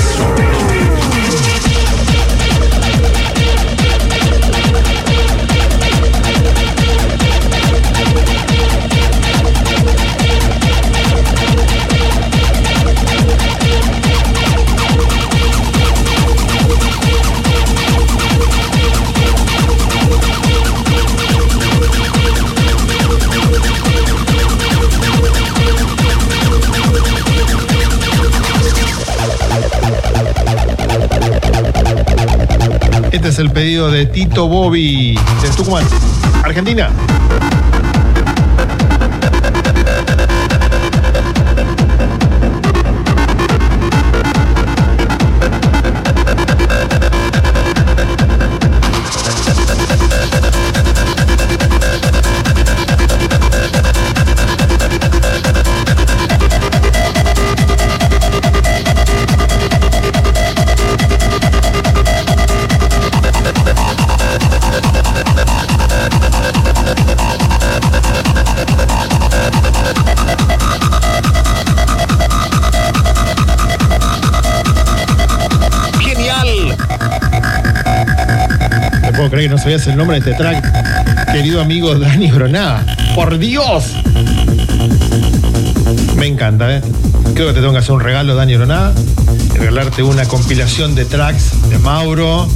Es 33.32 33.38
el 33.38 33.50
pedido 33.50 33.90
de 33.90 34.04
Tito 34.04 34.46
Bobby 34.46 35.14
de 35.14 35.48
Tucumán, 35.56 35.84
Argentina. 36.44 36.90
Que 79.42 79.48
no 79.48 79.58
sabías 79.58 79.84
el 79.88 79.96
nombre 79.96 80.20
de 80.20 80.30
este 80.30 80.40
track. 80.40 81.32
Querido 81.32 81.60
amigo 81.60 81.98
Dani 81.98 82.30
Broná. 82.30 82.86
¡Por 83.16 83.38
Dios! 83.38 83.92
Me 86.16 86.28
encanta, 86.28 86.76
¿eh? 86.76 86.80
Creo 87.34 87.48
que 87.48 87.54
te 87.54 87.60
tengo 87.60 87.72
que 87.72 87.78
hacer 87.78 87.92
un 87.92 88.00
regalo, 88.00 88.36
Dani 88.36 88.54
Broná. 88.54 88.92
Regalarte 89.54 90.04
una 90.04 90.26
compilación 90.26 90.94
de 90.94 91.06
tracks 91.06 91.68
de 91.70 91.78
Mauro. 91.80 92.48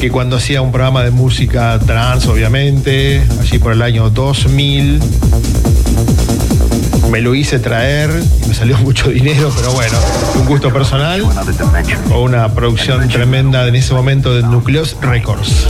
Que 0.00 0.10
cuando 0.10 0.38
hacía 0.38 0.60
un 0.60 0.72
programa 0.72 1.04
de 1.04 1.12
música 1.12 1.78
trans, 1.86 2.26
obviamente, 2.26 3.22
allí 3.40 3.60
por 3.60 3.74
el 3.74 3.82
año 3.82 4.10
2000, 4.10 4.98
me 7.12 7.20
lo 7.20 7.34
hice 7.34 7.58
traer 7.58 8.10
y 8.42 8.48
me 8.48 8.54
salió 8.54 8.78
mucho 8.78 9.10
dinero, 9.10 9.52
pero 9.54 9.70
bueno, 9.72 9.98
un 10.34 10.46
gusto 10.46 10.72
personal 10.72 11.22
o 12.10 12.22
una 12.22 12.48
producción 12.54 13.06
tremenda 13.08 13.68
en 13.68 13.74
ese 13.74 13.92
momento 13.92 14.34
de 14.34 14.42
Nucleus 14.42 14.96
Records. 15.02 15.66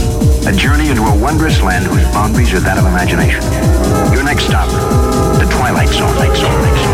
The 5.39 5.45
Twilight 5.45 5.89
Zone. 5.89 6.15
Light 6.17 6.33
zone, 6.33 6.33
light 6.33 6.35
zone, 6.35 6.61
light 6.61 6.77
zone, 6.77 6.92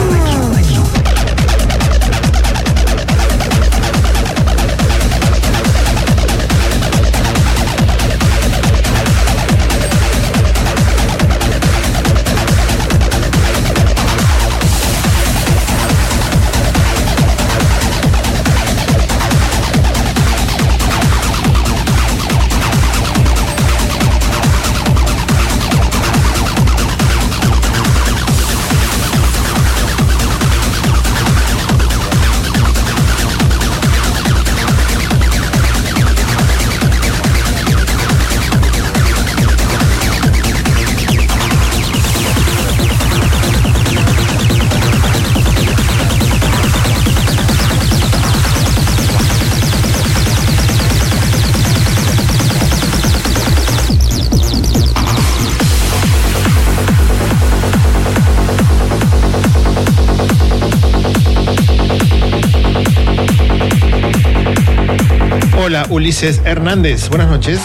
Ulises 66.22 66.42
Hernández. 66.44 67.08
Buenas 67.08 67.30
noches. 67.30 67.62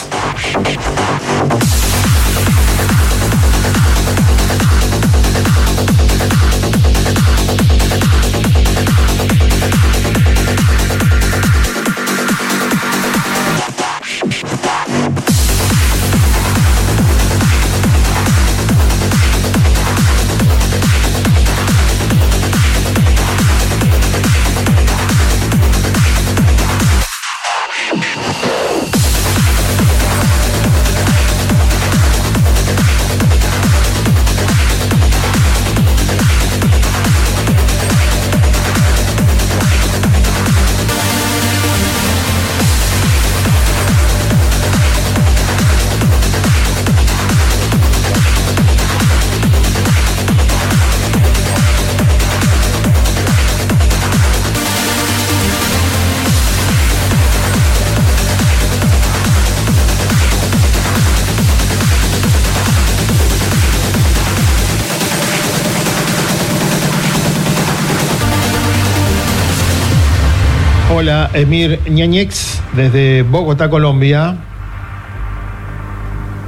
Emir 71.34 71.80
Ñañex 71.90 72.60
desde 72.74 73.22
Bogotá, 73.22 73.68
Colombia. 73.68 74.36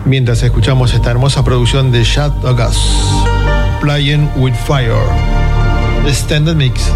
Mientras 0.05 0.43
escuchamos 0.45 0.95
esta 0.95 1.11
hermosa 1.11 1.45
producción 1.45 1.91
de 1.91 2.05
Shad 2.05 2.33
Gas, 2.57 2.79
Playing 3.81 4.31
with 4.37 4.55
Fire, 4.55 4.95
Standard 6.07 6.57
Mix. 6.57 6.93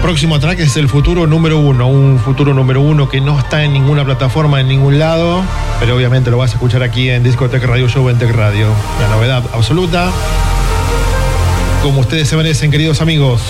Próximo 0.00 0.38
track 0.38 0.60
es 0.60 0.76
el 0.76 0.88
futuro 0.88 1.26
número 1.26 1.58
uno, 1.58 1.88
un 1.88 2.18
futuro 2.18 2.54
número 2.54 2.80
uno 2.80 3.08
que 3.08 3.20
no 3.20 3.38
está 3.38 3.64
en 3.64 3.72
ninguna 3.72 4.04
plataforma, 4.04 4.60
en 4.60 4.68
ningún 4.68 4.98
lado, 4.98 5.42
pero 5.80 5.96
obviamente 5.96 6.30
lo 6.30 6.38
vas 6.38 6.52
a 6.52 6.54
escuchar 6.54 6.82
aquí 6.82 7.10
en 7.10 7.22
Discotech 7.24 7.64
Radio 7.64 7.88
Show 7.88 8.08
en 8.08 8.16
Tech 8.16 8.30
Radio. 8.30 8.68
La 9.00 9.08
novedad 9.08 9.42
absoluta, 9.52 10.12
como 11.82 12.00
ustedes 12.00 12.28
se 12.28 12.36
merecen, 12.36 12.70
queridos 12.70 13.00
amigos. 13.00 13.40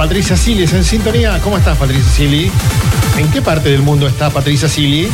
Patricia 0.00 0.34
Silis 0.34 0.72
en 0.72 0.82
sintonía. 0.82 1.38
¿Cómo 1.44 1.58
estás, 1.58 1.76
Patricia 1.76 2.10
Sili? 2.10 2.50
¿En 3.18 3.30
qué 3.30 3.42
parte 3.42 3.68
del 3.68 3.82
mundo 3.82 4.06
está 4.06 4.30
Patricia 4.30 4.66
Sili? 4.66 5.10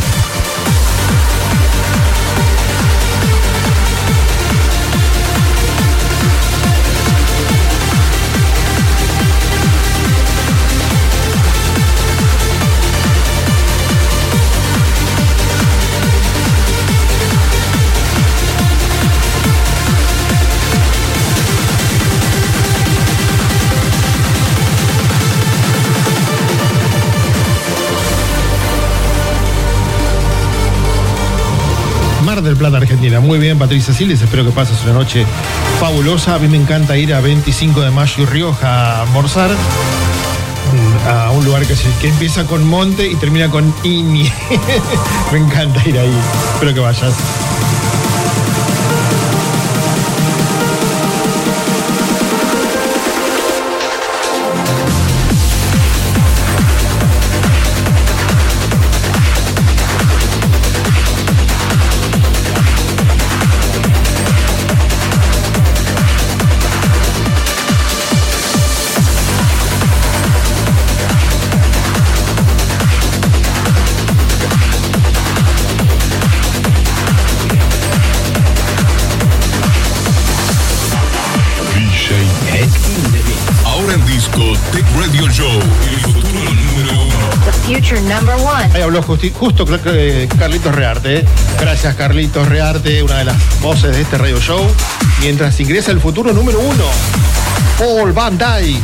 Muy 33.27 33.39
bien, 33.39 33.59
Patricia 33.59 33.93
Siles. 33.93 34.23
Espero 34.23 34.45
que 34.45 34.51
pases 34.53 34.79
una 34.85 34.93
noche 34.93 35.27
fabulosa. 35.81 36.37
A 36.37 36.39
mí 36.39 36.47
me 36.49 36.57
encanta 36.57 36.97
ir 36.97 37.13
a 37.13 37.21
25 37.21 37.81
de 37.81 37.91
mayo 37.91 38.15
y 38.23 38.25
Rioja 38.27 38.99
a 38.99 39.03
almorzar. 39.03 39.51
mm, 39.51 41.09
A 41.09 41.31
un 41.33 41.45
lugar 41.45 41.67
que, 41.67 41.75
se- 41.75 41.91
que 42.01 42.09
empieza 42.09 42.45
con 42.47 42.67
monte 42.69 43.07
y 43.09 43.17
termina 43.17 43.51
con 43.51 43.75
Iñi. 43.83 44.31
me 45.33 45.39
encanta 45.39 45.81
ir 45.89 45.99
ahí. 45.99 46.13
Espero 46.55 46.73
que 46.75 46.81
vayas. 46.81 47.15
Justo 89.03 89.65
que 89.65 90.29
Carlitos 90.39 90.75
Rearte. 90.75 91.19
¿eh? 91.19 91.25
Gracias, 91.61 91.95
Carlitos 91.97 92.49
Rearte, 92.49 93.03
una 93.03 93.19
de 93.19 93.25
las 93.27 93.61
voces 93.61 93.95
de 93.95 94.03
este 94.03 94.17
radio 94.19 94.41
show. 94.41 94.67
Mientras 95.21 95.59
ingresa 95.61 95.93
el 95.93 96.01
futuro 96.01 96.33
número 96.33 96.61
uno, 96.61 96.85
Paul 97.79 98.13
Van 98.13 98.39
Dyke, 98.39 98.81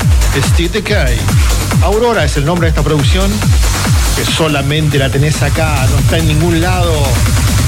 Steve 0.51 0.69
Decay. 0.69 1.17
Aurora 1.83 2.25
es 2.25 2.37
el 2.37 2.45
nombre 2.45 2.67
de 2.67 2.71
esta 2.71 2.83
producción, 2.83 3.31
que 4.17 4.25
solamente 4.25 4.99
la 4.99 5.09
tenés 5.09 5.43
acá, 5.43 5.87
no 5.91 5.99
está 5.99 6.19
en 6.19 6.29
ningún 6.29 6.61
lado. 6.61 6.93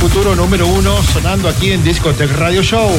Futuro 0.01 0.35
número 0.35 0.67
uno 0.67 1.03
sonando 1.03 1.49
aquí 1.49 1.73
en 1.73 1.83
Discotech 1.83 2.31
Radio 2.33 2.63
Show. 2.63 2.91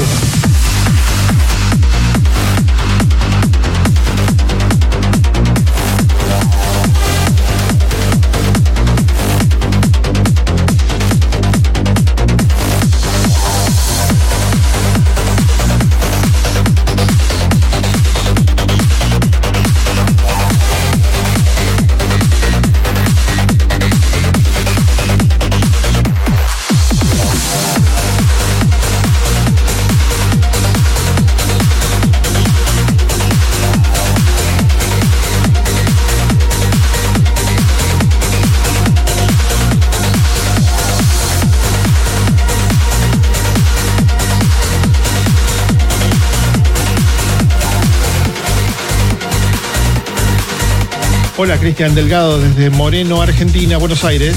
Hola, 51.45 51.59
Cristian 51.59 51.93
Delgado 51.93 52.39
desde 52.39 52.71
Moreno, 52.71 53.21
Argentina, 53.21 53.77
Buenos 53.77 54.03
Aires. 54.03 54.35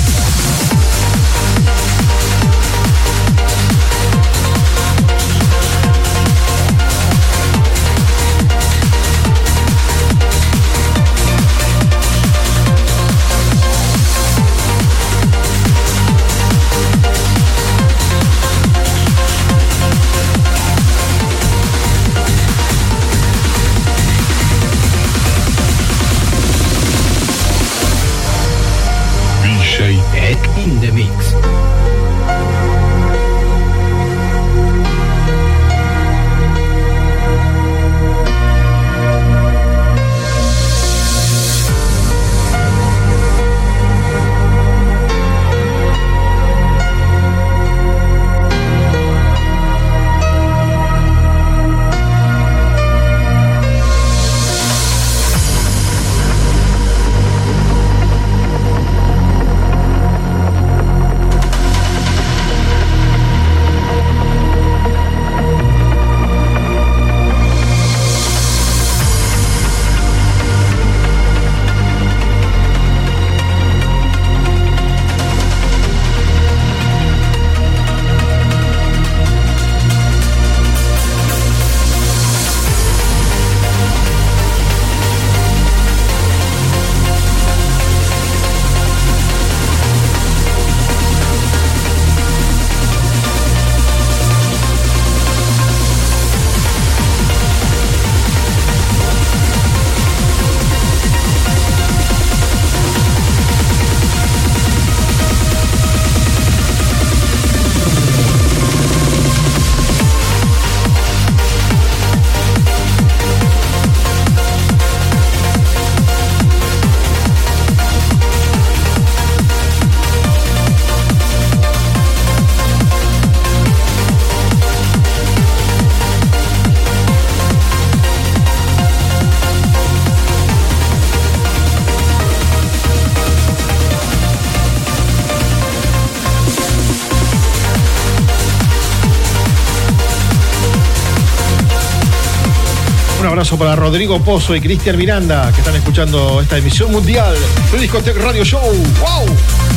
Para 143.57 143.77
Rodrigo 143.77 144.21
Pozo 144.21 144.55
y 144.55 144.61
Cristian 144.61 144.97
Miranda, 144.99 145.51
que 145.53 145.61
están 145.61 145.75
escuchando 145.75 146.41
esta 146.43 146.59
emisión 146.59 146.93
mundial 146.93 147.35
de 147.73 147.79
Discotech 147.79 148.17
Radio 148.17 148.45
Show. 148.45 148.61
¡Wow! 149.01 149.68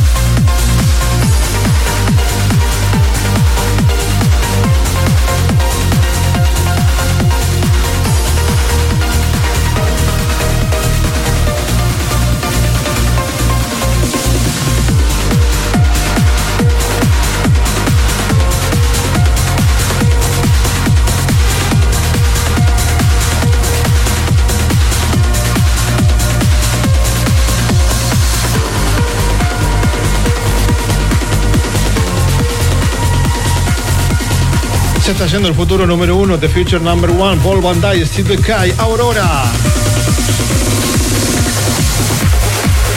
Está 35.12 35.26
yendo 35.26 35.48
el 35.48 35.54
futuro 35.54 35.86
número 35.86 36.16
uno, 36.16 36.38
The 36.38 36.48
Future 36.48 36.80
Number 36.82 37.10
One, 37.10 37.40
Paul 37.42 37.60
Van 37.60 37.80
Dyke, 37.80 38.06
Steve 38.06 38.38
Kai, 38.38 38.72
Aurora. 38.78 39.44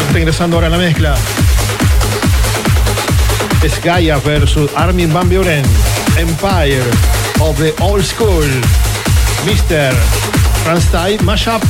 Está 0.07 0.19
ingresando 0.19 0.55
ahora 0.55 0.67
a 0.67 0.69
la 0.69 0.77
mezcla. 0.77 1.15
Es 3.63 3.81
Gaia 3.83 4.17
versus 4.17 4.71
Armin 4.75 5.11
Van 5.13 5.27
Buren, 5.27 5.65
Empire 6.17 6.83
of 7.39 7.57
the 7.57 7.73
Old 7.81 8.03
School, 8.03 8.45
Mr. 9.45 9.93
Franstyle 10.63 11.19
Mashup. 11.23 11.61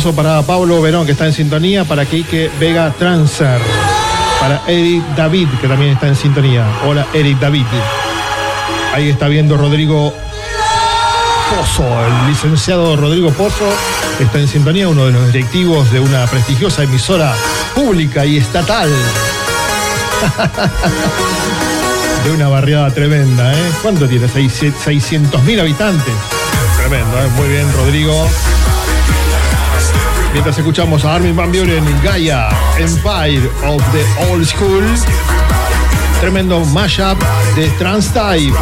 Abrazo 0.00 0.16
para 0.16 0.40
Pablo 0.42 0.80
Verón, 0.80 1.04
que 1.04 1.12
está 1.12 1.26
en 1.26 1.34
sintonía, 1.34 1.84
para 1.84 2.06
Kike 2.06 2.50
Vega 2.58 2.90
Transer, 2.98 3.60
para 4.40 4.62
Eric 4.66 5.04
David, 5.14 5.48
que 5.60 5.68
también 5.68 5.92
está 5.92 6.08
en 6.08 6.16
sintonía. 6.16 6.64
Hola, 6.86 7.06
Eric 7.12 7.38
David. 7.38 7.66
Ahí 8.94 9.10
está 9.10 9.28
viendo 9.28 9.58
Rodrigo 9.58 10.14
Pozo, 11.50 11.84
el 11.84 12.28
licenciado 12.28 12.96
Rodrigo 12.96 13.30
Pozo 13.32 13.68
está 14.18 14.38
en 14.38 14.48
sintonía, 14.48 14.88
uno 14.88 15.04
de 15.04 15.12
los 15.12 15.30
directivos 15.32 15.92
de 15.92 16.00
una 16.00 16.24
prestigiosa 16.26 16.84
emisora 16.84 17.34
pública 17.74 18.24
y 18.24 18.38
estatal. 18.38 18.88
de 22.24 22.30
una 22.30 22.48
barriada 22.48 22.90
tremenda, 22.90 23.52
¿eh? 23.52 23.70
¿Cuánto 23.82 24.08
tiene? 24.08 24.28
600 24.28 25.42
mil 25.42 25.60
habitantes. 25.60 26.14
Tremendo, 26.78 27.18
¿eh? 27.18 27.28
Muy 27.36 27.48
bien, 27.48 27.70
Rodrigo. 27.74 28.26
Mientras 30.32 30.58
escuchamos 30.58 31.04
a 31.04 31.16
Armin 31.16 31.34
Van 31.34 31.50
Buren 31.50 31.86
en 31.86 32.02
Gaia, 32.02 32.48
Empire 32.78 33.50
of 33.66 33.82
the 33.92 34.30
Old 34.30 34.46
School. 34.46 34.84
Tremendo 36.20 36.64
mashup 36.66 37.18
de 37.56 37.68
Trans 37.78 38.12
Type. 38.12 38.56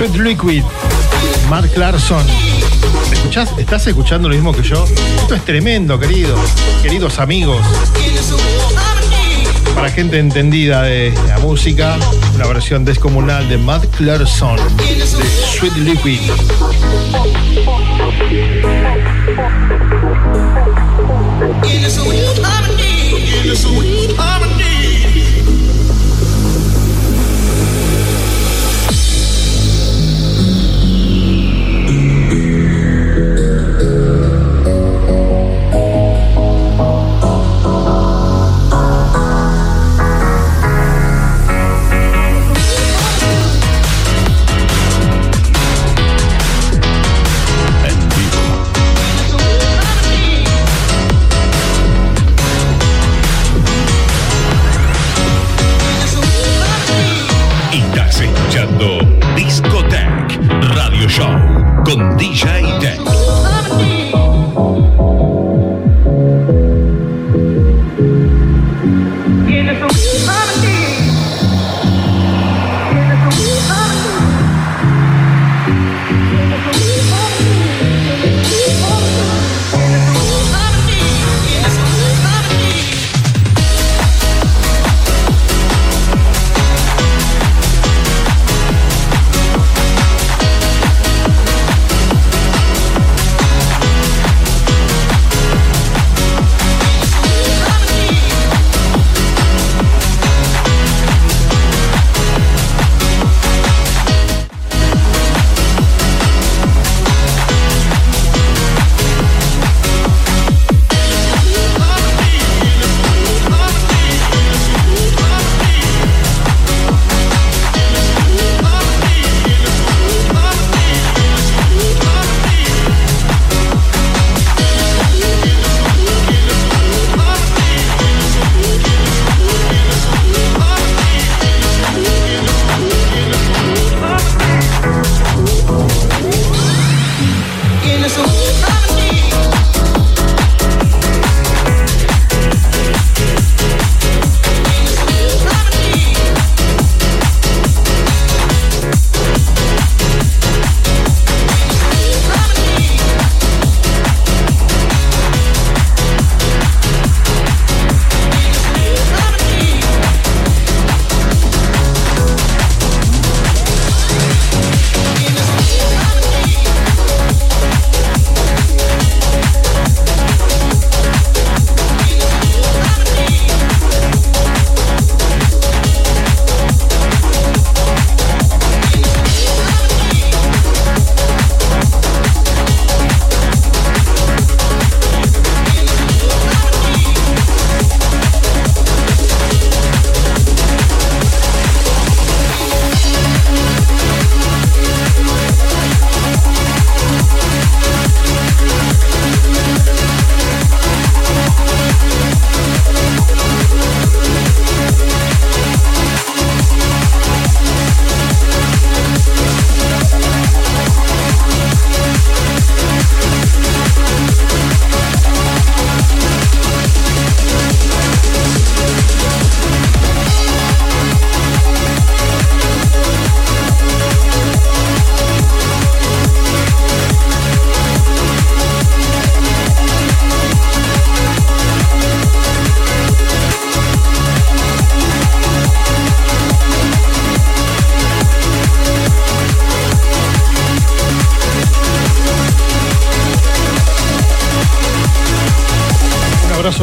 Sweet 0.00 0.16
Liquid, 0.16 0.62
Mark 1.50 1.70
Clarkson. 1.74 2.24
¿Escuchás? 3.12 3.50
¿Estás 3.58 3.86
escuchando 3.86 4.30
lo 4.30 4.34
mismo 4.34 4.50
que 4.50 4.62
yo? 4.62 4.82
Esto 5.18 5.34
es 5.34 5.44
tremendo, 5.44 6.00
querido. 6.00 6.34
Queridos 6.82 7.18
amigos. 7.18 7.58
Para 9.74 9.90
gente 9.90 10.18
entendida 10.18 10.84
de 10.84 11.12
la 11.28 11.38
música, 11.40 11.98
una 12.34 12.46
versión 12.46 12.82
descomunal 12.86 13.46
de 13.50 13.58
Matt 13.58 13.94
Clarkson 13.94 14.56
de 14.78 15.06
Sweet 15.58 15.76
Liquid. 15.76 16.20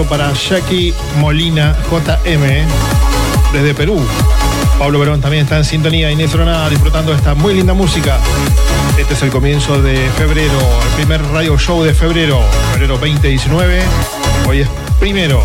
Para 0.04 0.32
Jackie 0.34 0.94
Molina 1.20 1.76
JM 1.90 2.68
desde 3.52 3.74
Perú. 3.74 4.00
Pablo 4.78 5.00
Verón 5.00 5.22
también 5.22 5.44
está 5.44 5.58
en 5.58 5.66
sintonía. 5.66 6.12
Inés 6.12 6.34
Ronada 6.34 6.70
disfrutando 6.70 7.14
esta 7.14 7.34
muy 7.34 7.56
linda 7.56 7.74
música. 7.74 8.20
Este 8.98 9.14
es 9.14 9.22
el 9.24 9.30
comienzo 9.30 9.82
de 9.82 10.10
febrero, 10.12 10.60
el 10.84 10.90
primer 10.96 11.24
radio 11.32 11.58
show 11.58 11.84
de 11.84 11.94
febrero, 11.94 12.42
febrero 12.72 12.98
2019. 12.98 13.82
Hoy 14.48 14.62
es 14.62 14.70
primero 15.00 15.44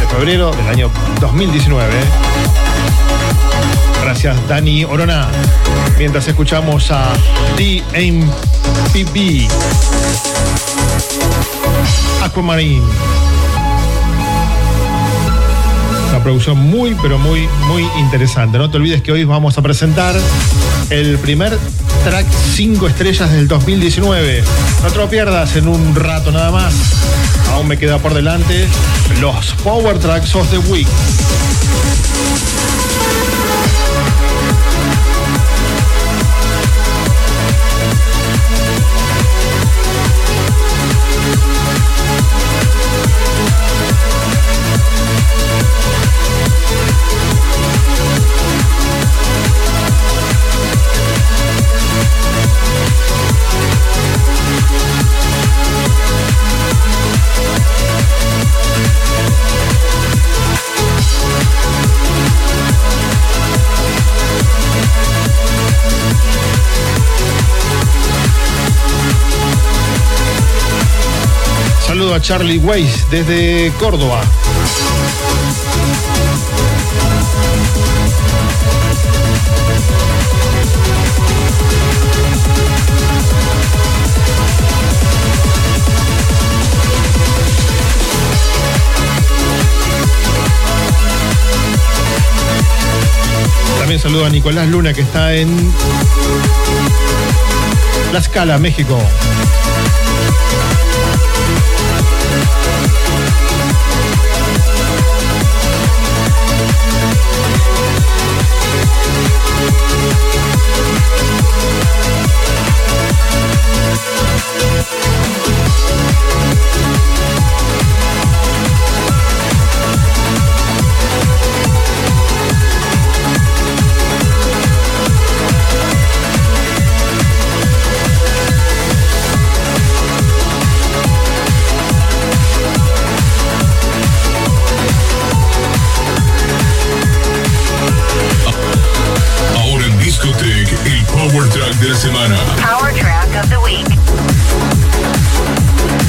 de 0.00 0.06
febrero 0.06 0.50
del 0.52 0.68
año 0.68 0.90
2019. 1.20 1.92
Gracias 4.02 4.36
Dani 4.48 4.84
Orona. 4.84 5.28
Mientras 5.98 6.26
escuchamos 6.26 6.90
a 6.90 7.12
DMPB. 7.56 9.48
Aquamarine. 12.22 13.39
Producción 16.22 16.58
muy, 16.58 16.96
pero 17.00 17.18
muy, 17.18 17.48
muy 17.66 17.86
interesante. 17.98 18.58
No 18.58 18.70
te 18.70 18.76
olvides 18.76 19.02
que 19.02 19.12
hoy 19.12 19.24
vamos 19.24 19.56
a 19.58 19.62
presentar 19.62 20.14
el 20.90 21.18
primer 21.18 21.58
track 22.04 22.26
5 22.54 22.88
estrellas 22.88 23.30
del 23.32 23.48
2019. 23.48 24.42
No 24.82 24.90
te 24.90 24.98
lo 24.98 25.08
pierdas 25.08 25.56
en 25.56 25.68
un 25.68 25.94
rato 25.94 26.30
nada 26.30 26.50
más. 26.50 26.74
Aún 27.52 27.68
me 27.68 27.78
queda 27.78 27.98
por 27.98 28.14
delante 28.14 28.66
los 29.20 29.52
Power 29.64 29.98
Tracks 29.98 30.34
of 30.34 30.48
the 30.50 30.58
Week. 30.70 30.86
Charlie 72.20 72.58
Weiss 72.58 73.06
desde 73.10 73.72
Córdoba. 73.78 74.20
También 93.78 94.00
saludo 94.00 94.26
a 94.26 94.30
Nicolás 94.30 94.68
Luna 94.68 94.92
que 94.92 95.00
está 95.00 95.34
en 95.34 95.72
La 98.12 98.18
Escala, 98.18 98.58
México. 98.58 98.98
Música 109.60 110.29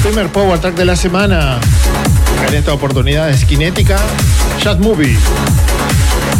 Primer 0.02 0.28
Power 0.32 0.58
Track 0.58 0.74
de 0.74 0.84
la 0.84 0.96
semana. 0.96 1.58
En 2.46 2.54
esta 2.54 2.72
oportunidad 2.72 3.30
es 3.30 3.44
Kinética, 3.44 3.98
Shot 4.62 4.78
Movie. 4.80 5.16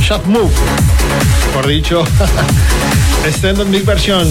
Shot 0.01 0.27
Move. 0.27 0.51
Por 1.55 1.67
dicho, 1.67 2.05
Extended 3.27 3.67
Big 3.67 3.85
Version. 3.85 4.29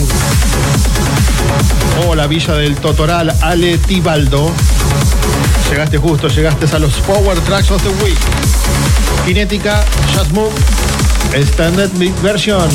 O 2.06 2.16
la 2.16 2.28
villa 2.28 2.54
del 2.56 2.76
Totoral, 2.76 3.34
Ale 3.42 3.78
Tibaldo. 3.78 4.52
Llegaste 5.70 5.98
justo, 5.98 6.28
llegaste 6.28 6.76
a 6.76 6.80
los 6.80 6.94
Power 6.96 7.40
Tracks 7.40 7.72
of 7.72 7.82
the 7.82 8.04
Week. 8.04 8.20
Kinética, 9.26 9.84
Shot 10.14 10.30
Move, 10.32 10.52
Extended 11.34 11.90
Big 11.94 12.14
Version. 12.22 12.70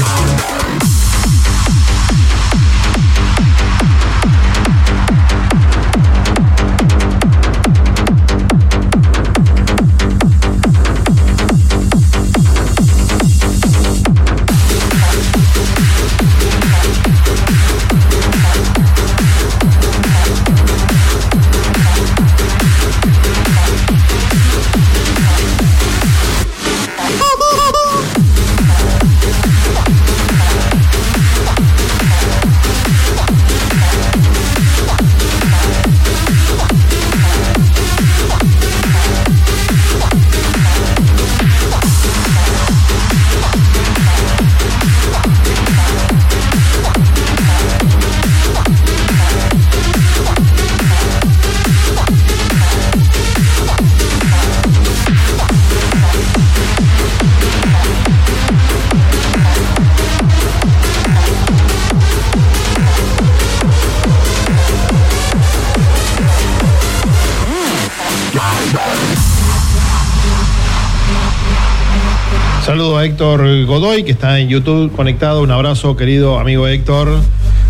Héctor 73.16 73.64
Godoy, 73.64 74.04
que 74.04 74.12
está 74.12 74.38
en 74.40 74.50
YouTube 74.50 74.94
conectado. 74.94 75.40
Un 75.40 75.50
abrazo, 75.50 75.96
querido 75.96 76.38
amigo 76.38 76.68
Héctor. 76.68 77.18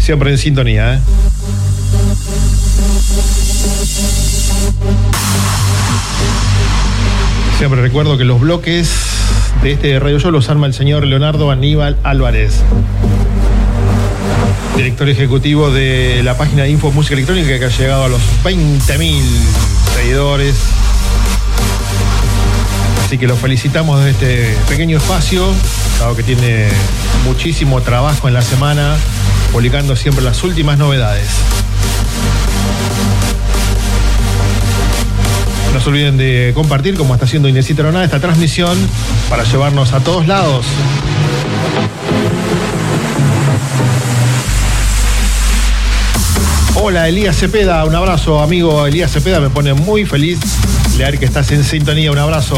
Siempre 0.01 0.33
en 0.33 0.39
sintonía. 0.39 0.95
¿eh? 0.95 1.01
Siempre 7.59 7.81
recuerdo 7.81 8.19
que 8.19 8.25
los 8.25 8.41
bloques 8.41 8.93
de 9.63 9.71
este 9.71 10.01
radio 10.01 10.19
show 10.19 10.33
los 10.33 10.51
arma 10.51 10.67
el 10.67 10.75
señor 10.75 11.07
Leonardo 11.07 11.53
Aníbal 11.53 11.97
Álvarez, 12.03 12.63
director 14.77 15.09
ejecutivo 15.09 15.71
de 15.71 16.23
la 16.25 16.37
página 16.37 16.65
de 16.65 16.71
Info 16.71 16.91
Música 16.91 17.15
Electrónica 17.15 17.57
que 17.57 17.65
ha 17.67 17.69
llegado 17.69 18.03
a 18.03 18.09
los 18.09 18.21
20.000 18.43 19.23
seguidores. 19.95 20.57
Así 23.07 23.19
que 23.19 23.29
los 23.29 23.39
felicitamos 23.39 24.03
de 24.03 24.11
este 24.11 24.57
pequeño 24.69 24.99
espacio, 24.99 25.47
dado 26.01 26.17
que 26.17 26.25
tiene 26.25 26.67
muchísimo 27.25 27.81
trabajo 27.81 28.27
en 28.27 28.35
la 28.35 28.43
semana, 28.43 28.97
publicando 29.53 29.95
siempre 29.95 30.25
las 30.25 30.43
últimas 30.43 30.77
novedades. 30.77 31.29
Nos 35.73 35.85
se 35.85 35.89
olviden 35.89 36.17
de 36.17 36.51
compartir, 36.53 36.97
como 36.97 37.15
está 37.15 37.27
haciendo 37.27 37.49
Inesita 37.49 37.85
Roná, 37.85 38.03
esta 38.03 38.19
transmisión 38.19 38.77
para 39.31 39.45
llevarnos 39.45 39.93
a 39.93 40.01
todos 40.01 40.27
lados. 40.27 40.67
Hola 46.75 47.09
Elías 47.09 47.37
Cepeda, 47.37 47.85
un 47.85 47.95
abrazo 47.95 48.43
amigo 48.43 48.85
Elías 48.85 49.13
Cepeda, 49.13 49.39
me 49.39 49.49
pone 49.49 49.75
muy 49.75 50.05
feliz 50.05 50.41
leer 50.97 51.19
que 51.19 51.27
estás 51.27 51.51
en 51.53 51.63
sintonía, 51.63 52.11
un 52.11 52.19
abrazo. 52.19 52.57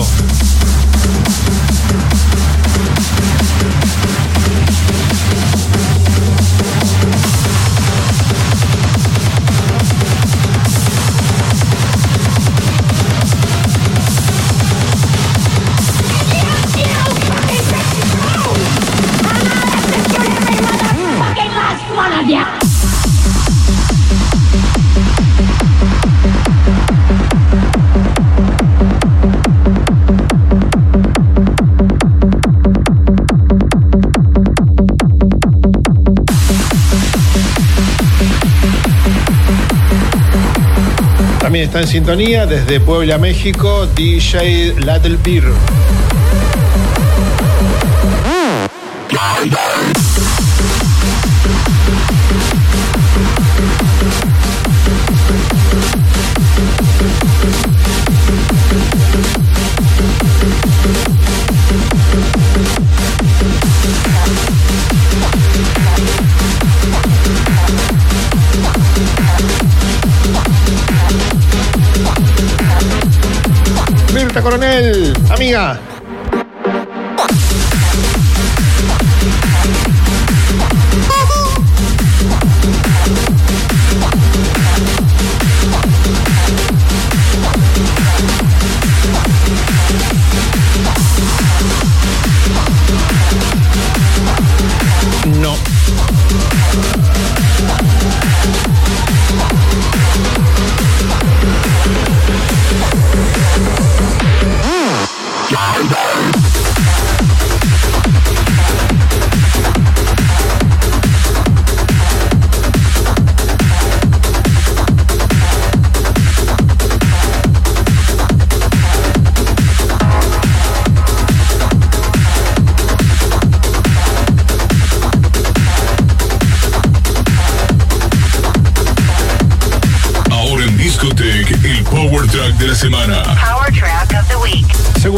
En 41.80 41.86
sintonía 41.86 42.46
desde 42.46 42.80
Puebla, 42.80 43.18
México, 43.18 43.86
DJ 43.94 44.74
Lattle 44.80 45.18
Coronel, 74.48 75.12
amiga. 75.30 75.97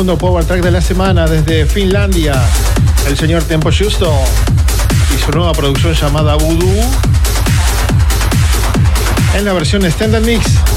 Segundo 0.00 0.16
Power 0.16 0.46
Track 0.46 0.62
de 0.62 0.70
la 0.70 0.80
semana 0.80 1.26
desde 1.26 1.66
Finlandia, 1.66 2.32
el 3.06 3.18
señor 3.18 3.42
Tempo 3.42 3.68
Justo 3.70 4.10
y 5.14 5.22
su 5.22 5.30
nueva 5.30 5.52
producción 5.52 5.92
llamada 5.92 6.36
Voodoo 6.36 6.90
en 9.34 9.44
la 9.44 9.52
versión 9.52 9.84
Standard 9.84 10.22
Mix. 10.22 10.69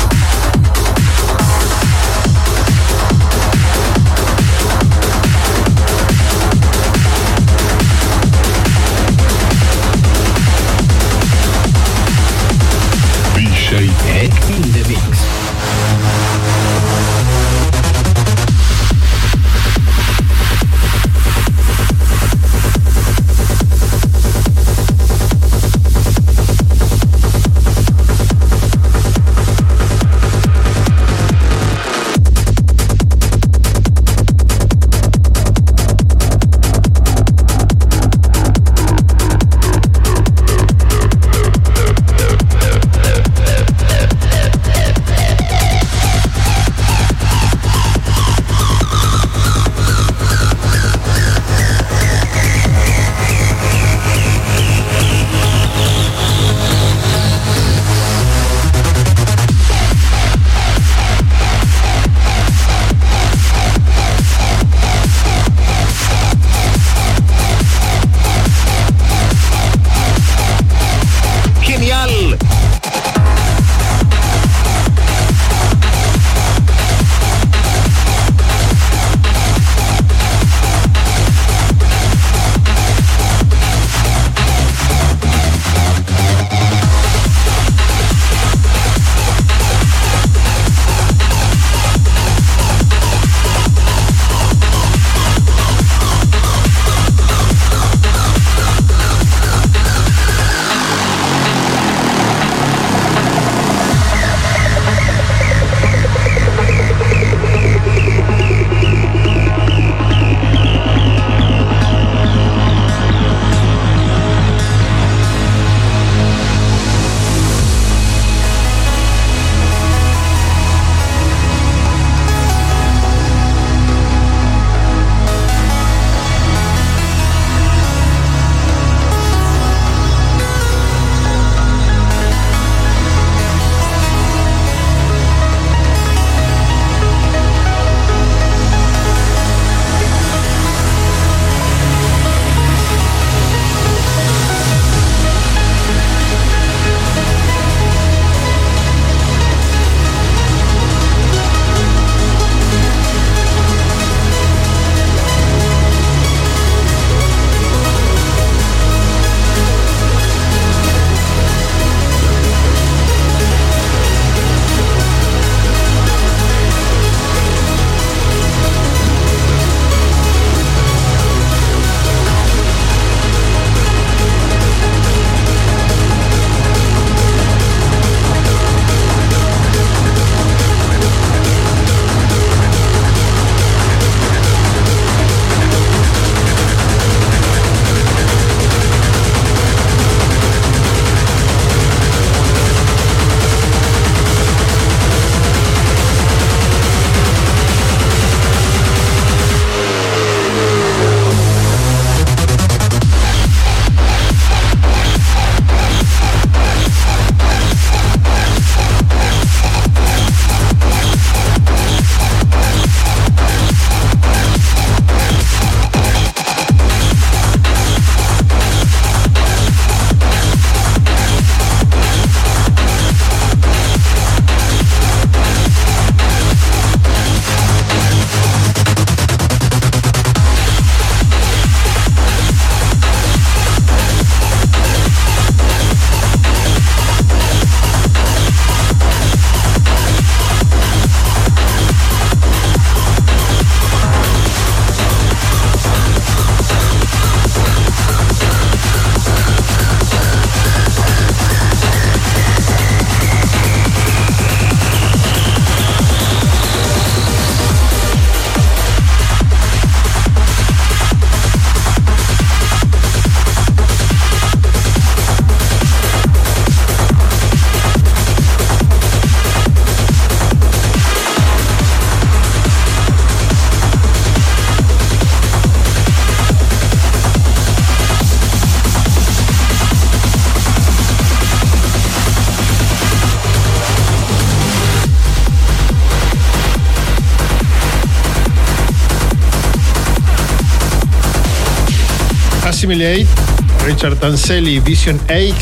Richard 292.93 294.19
Tancelli, 294.19 294.79
Vision 294.79 295.19
X, 295.27 295.55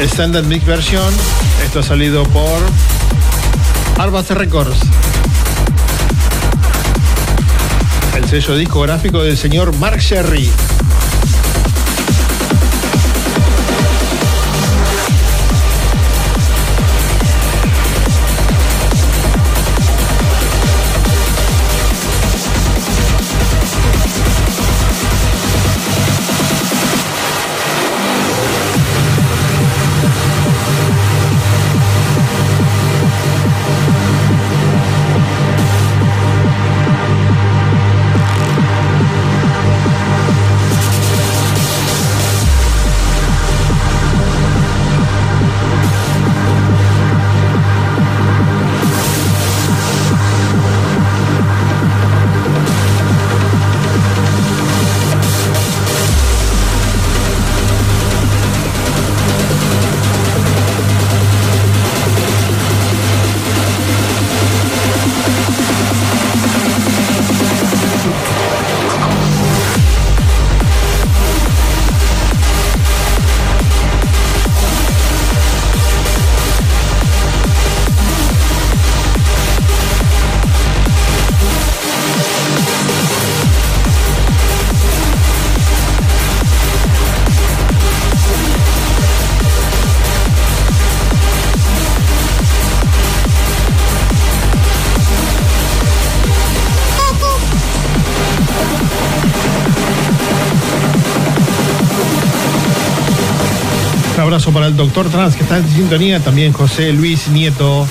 Standard 0.00 0.44
Mix 0.46 0.66
Version. 0.66 1.14
Esto 1.64 1.78
ha 1.78 1.82
salido 1.84 2.24
por 2.24 2.58
Arbas 3.96 4.30
Records. 4.30 4.76
El 8.16 8.28
sello 8.28 8.56
discográfico 8.56 9.22
del 9.22 9.38
señor 9.38 9.72
Mark 9.76 10.00
Sherry. 10.00 10.50
Para 104.52 104.66
el 104.66 104.76
doctor 104.76 105.08
Trans 105.08 105.34
que 105.34 105.42
está 105.42 105.58
en 105.58 105.68
sintonía. 105.68 106.20
También 106.20 106.52
José 106.52 106.92
Luis 106.92 107.28
Nieto 107.28 107.86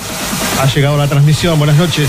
ha 0.60 0.66
llegado 0.66 0.94
a 0.94 0.98
la 0.98 1.08
transmisión. 1.08 1.58
Buenas 1.58 1.76
noches. 1.76 2.08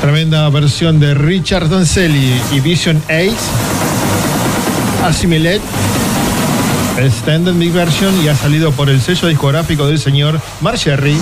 Tremenda 0.00 0.48
versión 0.50 1.00
de 1.00 1.14
Richard 1.14 1.68
Dancelli 1.68 2.40
y 2.52 2.60
Vision 2.60 3.02
Ace. 3.08 3.36
Assimilate. 5.04 5.62
Extended 6.98 7.52
Mix 7.52 7.74
Version 7.74 8.24
y 8.24 8.28
ha 8.28 8.34
salido 8.34 8.72
por 8.72 8.88
el 8.88 9.00
sello 9.00 9.28
discográfico 9.28 9.86
del 9.86 9.98
señor 9.98 10.40
Mark 10.60 10.78
Sherry. 10.78 11.16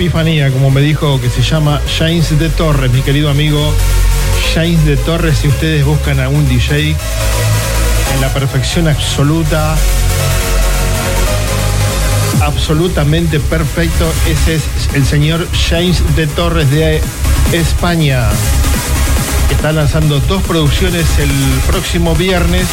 Epifanía, 0.00 0.50
como 0.50 0.70
me 0.70 0.80
dijo, 0.80 1.20
que 1.20 1.28
se 1.28 1.42
llama 1.42 1.78
James 1.98 2.38
de 2.38 2.48
Torres, 2.48 2.90
mi 2.90 3.02
querido 3.02 3.28
amigo 3.28 3.60
James 4.54 4.82
de 4.86 4.96
Torres. 4.96 5.36
Si 5.36 5.48
ustedes 5.48 5.84
buscan 5.84 6.20
a 6.20 6.30
un 6.30 6.48
DJ 6.48 6.96
en 8.14 8.20
la 8.22 8.32
perfección 8.32 8.88
absoluta, 8.88 9.76
absolutamente 12.40 13.40
perfecto, 13.40 14.10
ese 14.26 14.54
es 14.54 14.62
el 14.94 15.04
señor 15.04 15.46
James 15.68 16.02
de 16.16 16.26
Torres 16.28 16.70
de 16.70 17.02
España. 17.52 18.26
Está 19.50 19.70
lanzando 19.70 20.18
dos 20.20 20.42
producciones 20.44 21.04
el 21.18 21.30
próximo 21.66 22.14
viernes 22.14 22.66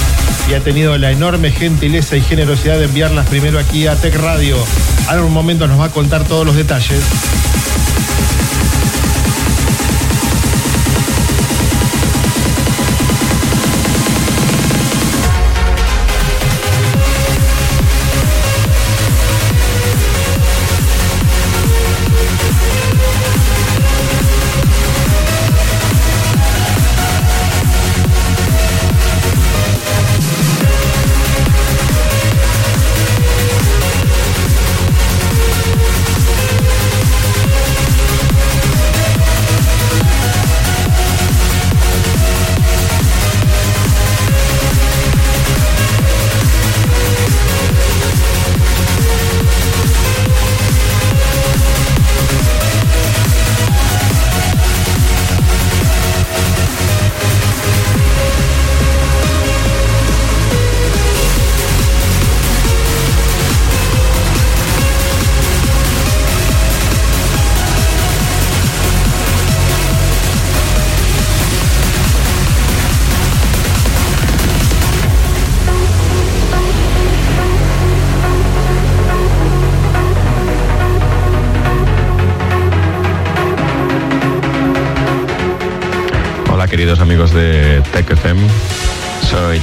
y 0.49 0.53
ha 0.53 0.61
tenido 0.61 0.97
la 0.97 1.11
enorme 1.11 1.51
gentileza 1.51 2.15
y 2.15 2.21
generosidad 2.21 2.77
de 2.77 2.85
enviarlas 2.85 3.27
primero 3.27 3.59
aquí 3.59 3.87
a 3.87 3.95
Tech 3.95 4.15
Radio. 4.15 4.57
Ahora 5.07 5.19
en 5.19 5.25
un 5.25 5.33
momento 5.33 5.67
nos 5.67 5.79
va 5.79 5.85
a 5.85 5.91
contar 5.91 6.23
todos 6.23 6.45
los 6.45 6.55
detalles. 6.55 7.01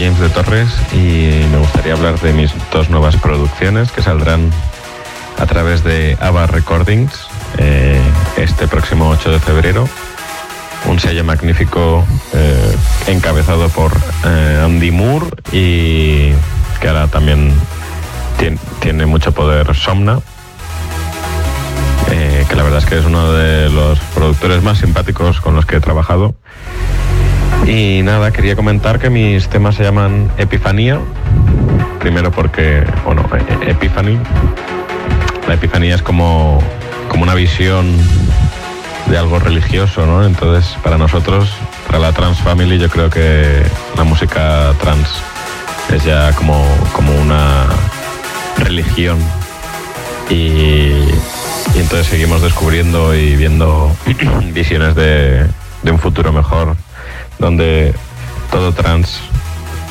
James 0.04 0.20
de 0.20 0.28
Torres 0.28 0.68
y 0.92 1.46
me 1.50 1.56
gustaría 1.56 1.94
hablar 1.94 2.20
de 2.20 2.34
mis 2.34 2.52
dos 2.70 2.90
nuevas 2.90 3.16
producciones 3.16 3.90
que 3.90 4.02
saldrán 4.02 4.50
a 5.38 5.46
través 5.46 5.82
de 5.82 6.18
ABBA 6.20 6.46
Recordings 6.48 7.26
eh, 7.56 7.98
este 8.36 8.68
próximo 8.68 9.08
8 9.08 9.30
de 9.30 9.40
febrero. 9.40 9.88
Un 10.84 11.00
sello 11.00 11.24
magnífico 11.24 12.04
eh, 12.34 12.76
encabezado 13.06 13.70
por 13.70 13.92
eh, 14.26 14.60
Andy 14.62 14.90
Moore 14.90 15.26
y 15.52 16.32
que 16.82 16.88
ahora 16.88 17.06
también 17.06 17.54
tien- 18.38 18.58
tiene 18.80 19.06
mucho 19.06 19.32
poder 19.32 19.74
Somna, 19.74 20.20
que 22.46 22.54
la 22.56 22.62
verdad 22.62 22.80
es 22.80 22.84
que 22.84 22.98
es 22.98 23.06
uno 23.06 23.32
de 23.32 23.70
los 23.70 23.98
productores 24.14 24.62
más 24.62 24.76
simpáticos 24.78 25.40
con 25.40 25.54
los 25.56 25.64
que 25.64 25.76
he 25.76 25.80
trabajado. 25.80 26.34
Y 27.66 28.02
nada, 28.02 28.30
quería 28.30 28.56
comentar 28.56 28.98
que 28.98 29.08
mis 29.10 29.48
temas 29.48 29.74
se 29.76 29.82
llaman 29.84 30.30
Epifanía. 30.36 31.00
Primero 31.98 32.30
porque, 32.30 32.84
bueno, 33.04 33.24
e- 33.32 33.66
e- 33.66 33.70
Epiphany. 33.70 34.18
La 35.48 35.54
epifanía 35.54 35.94
es 35.94 36.02
como, 36.02 36.62
como 37.08 37.22
una 37.22 37.34
visión 37.34 37.86
de 39.06 39.18
algo 39.18 39.38
religioso, 39.38 40.04
¿no? 40.06 40.24
Entonces, 40.24 40.76
para 40.82 40.98
nosotros, 40.98 41.50
para 41.86 41.98
la 41.98 42.12
Trans 42.12 42.38
Family, 42.38 42.78
yo 42.78 42.88
creo 42.88 43.10
que 43.10 43.62
la 43.96 44.04
música 44.04 44.72
trans 44.80 45.08
es 45.94 46.04
ya 46.04 46.32
como, 46.32 46.66
como 46.92 47.14
una 47.20 47.66
religión. 48.58 49.18
Y, 50.30 50.34
y 50.34 51.76
entonces 51.76 52.06
seguimos 52.06 52.40
descubriendo 52.42 53.14
y 53.14 53.36
viendo 53.36 53.94
visiones 54.52 54.94
de, 54.94 55.46
de 55.82 55.90
un 55.90 55.98
futuro 55.98 56.32
mejor, 56.32 56.76
donde 57.44 57.92
todo 58.50 58.72
trans 58.72 59.20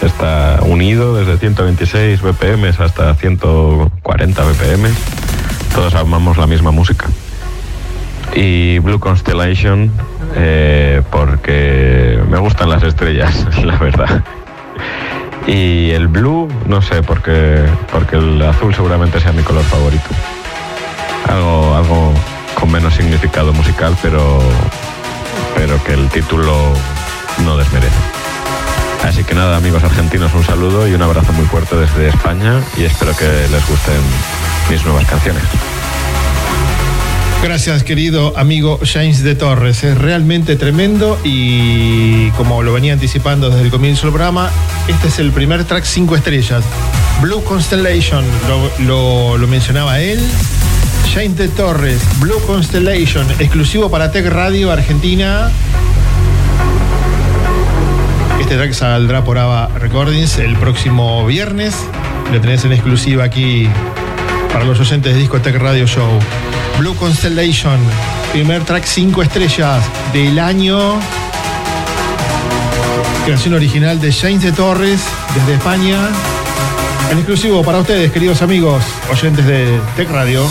está 0.02 0.58
unido 0.64 1.16
desde 1.16 1.38
126 1.38 2.20
BPM 2.24 2.66
hasta 2.80 3.14
140 3.14 4.44
BPM. 4.44 4.90
Todos 5.76 5.94
amamos 5.94 6.38
la 6.38 6.48
misma 6.48 6.72
música. 6.72 7.06
Y 8.36 8.80
Blue 8.80 9.00
Constellation, 9.00 9.92
eh, 10.36 11.04
porque 11.12 12.20
me 12.28 12.40
gustan 12.40 12.72
las 12.72 12.82
estrellas, 12.82 13.46
la 13.64 13.78
verdad. 13.78 14.24
Y 15.46 15.92
el 15.92 16.08
blue, 16.08 16.50
no 16.66 16.82
sé, 16.82 17.04
porque, 17.04 17.64
porque 17.92 18.16
el 18.16 18.42
azul 18.42 18.74
seguramente 18.74 19.20
sea 19.20 19.32
mi 19.32 19.44
color 19.44 19.64
favorito. 19.66 20.10
Algo, 21.30 21.76
algo 21.76 22.14
con 22.56 22.72
menos 22.72 22.96
significado 22.96 23.54
musical, 23.54 23.96
pero, 24.02 24.40
pero 25.56 25.84
que 25.84 25.94
el 25.94 26.10
título 26.10 26.74
no 27.40 27.58
desmerece. 27.58 27.96
Así 29.04 29.24
que 29.24 29.36
nada, 29.36 29.58
amigos 29.58 29.84
argentinos, 29.84 30.34
un 30.34 30.44
saludo 30.46 30.88
y 30.88 30.94
un 30.94 31.02
abrazo 31.02 31.34
muy 31.34 31.46
fuerte 31.46 31.76
desde 31.76 32.08
España 32.10 32.62
y 32.78 32.84
espero 32.84 33.16
que 33.16 33.26
les 33.26 33.68
gusten 33.68 33.96
mis 34.70 34.84
nuevas 34.86 35.06
canciones. 35.06 35.44
Gracias, 37.44 37.84
querido 37.84 38.38
amigo 38.38 38.80
James 38.86 39.22
de 39.22 39.36
Torres. 39.36 39.84
Es 39.84 39.98
realmente 39.98 40.56
tremendo 40.56 41.20
y 41.26 42.30
como 42.32 42.64
lo 42.64 42.72
venía 42.72 42.94
anticipando 42.94 43.50
desde 43.50 43.64
el 43.64 43.70
comienzo 43.72 44.04
del 44.04 44.12
programa, 44.14 44.50
este 44.88 45.10
es 45.10 45.20
el 45.20 45.32
primer 45.34 45.66
track 45.66 45.84
5 45.84 46.16
estrellas. 46.16 46.64
Blue 47.22 47.44
Constellation, 47.44 48.24
lo, 48.88 49.38
lo- 49.38 49.48
mencionaba 49.50 50.00
él. 50.00 50.26
James 51.14 51.36
de 51.36 51.50
Torres, 51.50 52.00
Blue 52.20 52.40
Constellation, 52.48 53.30
exclusivo 53.40 53.92
para 53.92 54.10
Tech 54.12 54.26
Radio 54.28 54.72
Argentina. 54.72 55.52
Este 58.44 58.58
track 58.58 58.74
saldrá 58.74 59.24
por 59.24 59.38
ABBA 59.38 59.70
Recordings 59.80 60.38
el 60.38 60.58
próximo 60.58 61.26
viernes. 61.26 61.74
Lo 62.30 62.42
tenés 62.42 62.66
en 62.66 62.74
exclusiva 62.74 63.24
aquí 63.24 63.70
para 64.52 64.66
los 64.66 64.78
oyentes 64.82 65.14
de 65.14 65.20
Discotech 65.22 65.56
Radio 65.56 65.88
Show. 65.88 66.20
Blue 66.78 66.94
Constellation, 66.96 67.80
primer 68.34 68.66
track 68.66 68.84
5 68.84 69.24
estrellas 69.24 69.82
del 70.12 70.38
año. 70.40 71.00
Creación 73.24 73.54
original 73.54 74.02
de 74.02 74.12
James 74.12 74.44
de 74.44 74.52
Torres 74.52 75.00
desde 75.34 75.54
España. 75.54 76.10
En 77.12 77.20
exclusivo 77.20 77.64
para 77.64 77.80
ustedes, 77.80 78.12
queridos 78.12 78.42
amigos, 78.42 78.84
oyentes 79.10 79.46
de 79.46 79.80
Tech 79.96 80.10
Radio. 80.12 80.46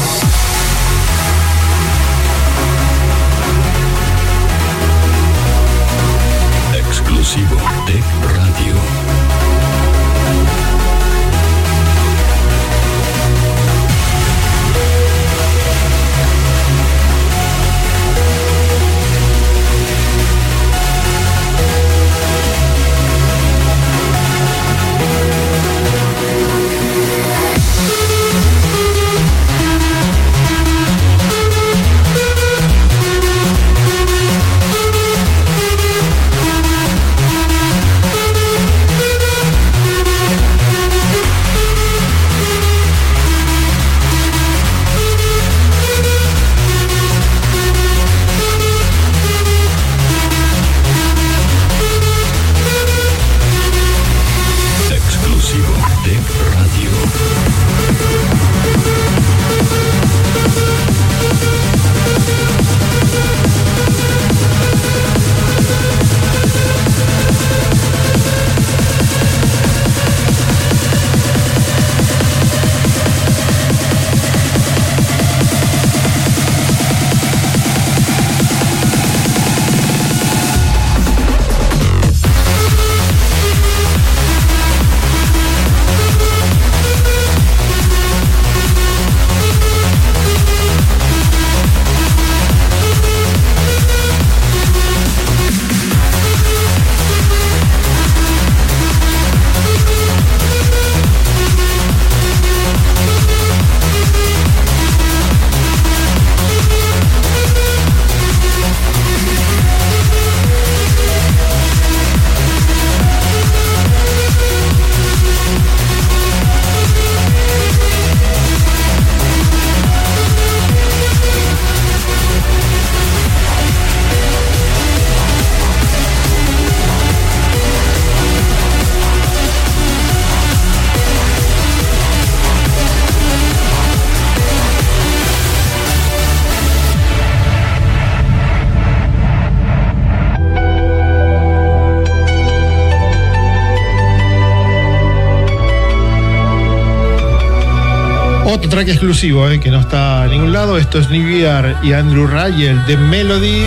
Track 148.85 148.97
exclusivo 148.97 149.49
eh, 149.49 149.61
que 149.61 149.71
no 149.71 149.79
está 149.79 150.25
en 150.25 150.33
ningún 150.33 150.53
lado. 150.53 150.77
Esto 150.77 150.99
es 150.99 151.09
Year 151.09 151.77
y 151.85 151.93
Andrew 151.93 152.27
Rayel 152.27 152.85
de 152.87 152.97
Melody. 152.97 153.63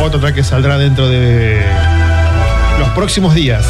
Otro 0.00 0.18
track 0.18 0.34
que 0.34 0.42
saldrá 0.42 0.76
dentro 0.76 1.08
de 1.08 1.62
los 2.80 2.88
próximos 2.88 3.32
días. 3.32 3.64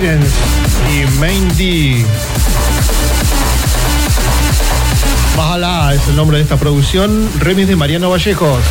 Sirens 0.00 0.32
y 0.94 1.18
Main 1.20 1.46
D. 1.58 2.06
Bájala 5.36 5.94
es 5.94 6.08
el 6.08 6.16
nombre 6.16 6.38
de 6.38 6.42
esta 6.42 6.56
producción. 6.56 7.28
Remix 7.38 7.68
de 7.68 7.76
Mariano 7.76 8.08
Vallejos. 8.08 8.64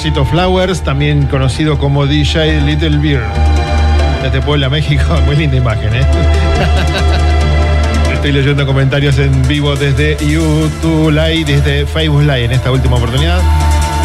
Flowers, 0.00 0.82
también 0.82 1.26
conocido 1.26 1.78
como 1.78 2.06
DJ 2.06 2.62
Little 2.62 2.96
Beer. 2.98 3.22
Desde 4.22 4.40
Puebla, 4.40 4.70
México. 4.70 5.04
Muy 5.26 5.36
linda 5.36 5.58
imagen, 5.58 5.94
¿eh? 5.94 6.00
Estoy 8.14 8.32
leyendo 8.32 8.64
comentarios 8.64 9.18
en 9.18 9.46
vivo 9.46 9.76
desde 9.76 10.16
YouTube 10.26 11.10
Live, 11.10 11.44
desde 11.44 11.84
Facebook 11.84 12.22
Live 12.22 12.44
en 12.44 12.52
esta 12.52 12.70
última 12.70 12.96
oportunidad. 12.96 13.42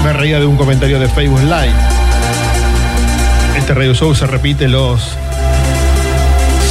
Me 0.04 0.12
reía 0.12 0.40
de 0.40 0.46
un 0.46 0.58
comentario 0.58 1.00
de 1.00 1.08
Facebook 1.08 1.44
Live. 1.44 1.74
Este 3.58 3.74
radio 3.74 3.94
show 3.94 4.14
se 4.14 4.28
repite 4.28 4.68
los 4.68 5.02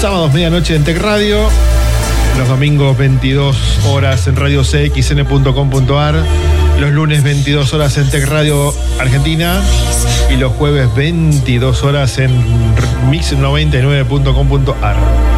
sábados 0.03 0.35
medianoche 0.35 0.77
en 0.77 0.85
Tech 0.85 1.01
Radio, 1.01 1.49
los 2.37 2.47
domingos 2.47 2.97
22 2.99 3.57
horas 3.87 4.27
en 4.27 4.37
radio 4.37 4.63
cxn.com.ar, 4.63 6.15
los 6.85 6.93
lunes 6.93 7.23
22 7.23 7.73
horas 7.73 7.97
en 7.97 8.11
Tech 8.11 8.27
Radio 8.27 8.75
Argentina 9.01 9.63
y 10.31 10.37
los 10.37 10.53
jueves 10.53 10.95
22 10.95 11.83
horas 11.83 12.19
en 12.19 12.31
mix99.com.ar. 13.11 15.34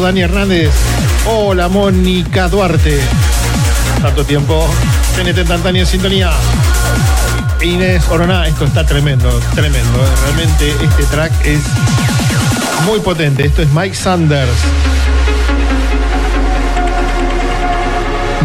Dani 0.00 0.22
Hernández. 0.22 0.70
Hola, 1.26 1.68
Mónica 1.68 2.48
Duarte. 2.48 2.98
Tanto 4.00 4.24
tiempo. 4.24 4.66
TNT 5.16 5.46
Tantania 5.46 5.82
en 5.82 5.86
sintonía. 5.86 6.30
Inés 7.60 8.08
Oroná, 8.08 8.46
esto 8.46 8.64
está 8.64 8.86
tremendo, 8.86 9.28
tremendo. 9.54 10.04
Realmente 10.24 10.70
este 10.84 11.04
track 11.04 11.32
es 11.44 11.60
muy 12.86 13.00
potente. 13.00 13.44
Esto 13.44 13.62
es 13.62 13.68
Mike 13.72 13.94
Sanders. 13.94 14.50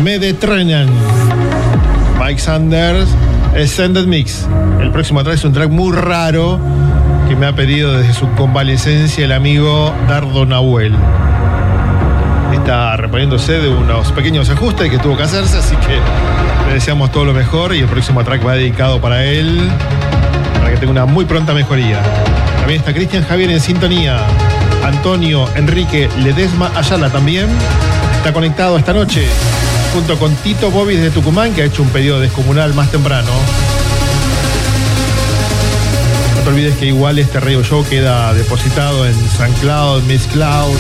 Mediterranean. 0.04 0.90
Mike 2.20 2.40
Sanders, 2.40 3.10
Ascended 3.56 4.06
Mix. 4.06 4.46
El 4.82 4.92
próximo 4.92 5.24
track 5.24 5.36
es 5.36 5.46
un 5.46 5.54
track 5.54 5.70
muy 5.70 5.96
raro 5.96 6.60
que 7.30 7.36
me 7.36 7.46
ha 7.46 7.56
pedido 7.56 7.94
desde 7.94 8.14
su 8.14 8.30
convalecencia 8.32 9.26
el 9.26 9.32
amigo 9.32 9.94
Dardo 10.08 10.46
Nahuel. 10.46 10.94
Está 12.68 12.98
reponiéndose 12.98 13.62
de 13.62 13.70
unos 13.70 14.12
pequeños 14.12 14.50
ajustes 14.50 14.92
que 14.92 14.98
tuvo 14.98 15.16
que 15.16 15.24
hacerse, 15.24 15.58
así 15.58 15.74
que 15.78 16.02
le 16.68 16.74
deseamos 16.74 17.14
todo 17.14 17.24
lo 17.24 17.34
mejor 17.34 17.74
y 17.74 17.80
el 17.80 17.88
próximo 17.88 18.22
track 18.26 18.46
va 18.46 18.56
dedicado 18.56 19.00
para 19.00 19.24
él, 19.24 19.72
para 20.60 20.72
que 20.72 20.76
tenga 20.76 20.92
una 20.92 21.06
muy 21.06 21.24
pronta 21.24 21.54
mejoría. 21.54 22.02
También 22.58 22.82
está 22.82 22.94
Cristian 22.94 23.24
Javier 23.24 23.52
en 23.52 23.62
sintonía. 23.62 24.20
Antonio 24.84 25.48
Enrique 25.56 26.10
Ledesma 26.18 26.70
Ayala 26.76 27.10
también 27.10 27.48
está 28.18 28.34
conectado 28.34 28.78
esta 28.78 28.92
noche 28.92 29.26
junto 29.94 30.20
con 30.20 30.36
Tito 30.36 30.70
Bobis 30.70 31.00
de 31.00 31.10
Tucumán 31.10 31.54
que 31.54 31.62
ha 31.62 31.66
hecho 31.68 31.84
un 31.84 31.90
pedido 31.90 32.20
descomunal 32.20 32.74
más 32.74 32.92
temprano. 32.92 33.32
No 36.36 36.42
te 36.42 36.50
olvides 36.50 36.76
que 36.76 36.88
igual 36.88 37.18
este 37.18 37.40
radio 37.40 37.64
show 37.64 37.86
queda 37.90 38.34
depositado 38.34 39.08
en 39.08 39.16
SoundCloud, 39.38 40.04
Miss 40.04 40.28
Cloud, 40.34 40.76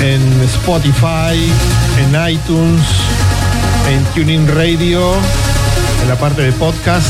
en 0.00 0.42
Spotify, 0.42 1.36
en 1.98 2.30
iTunes, 2.30 2.82
en 3.88 4.04
Tuning 4.14 4.46
Radio, 4.48 5.14
en 6.02 6.08
la 6.08 6.16
parte 6.16 6.42
de 6.42 6.52
podcast, 6.52 7.06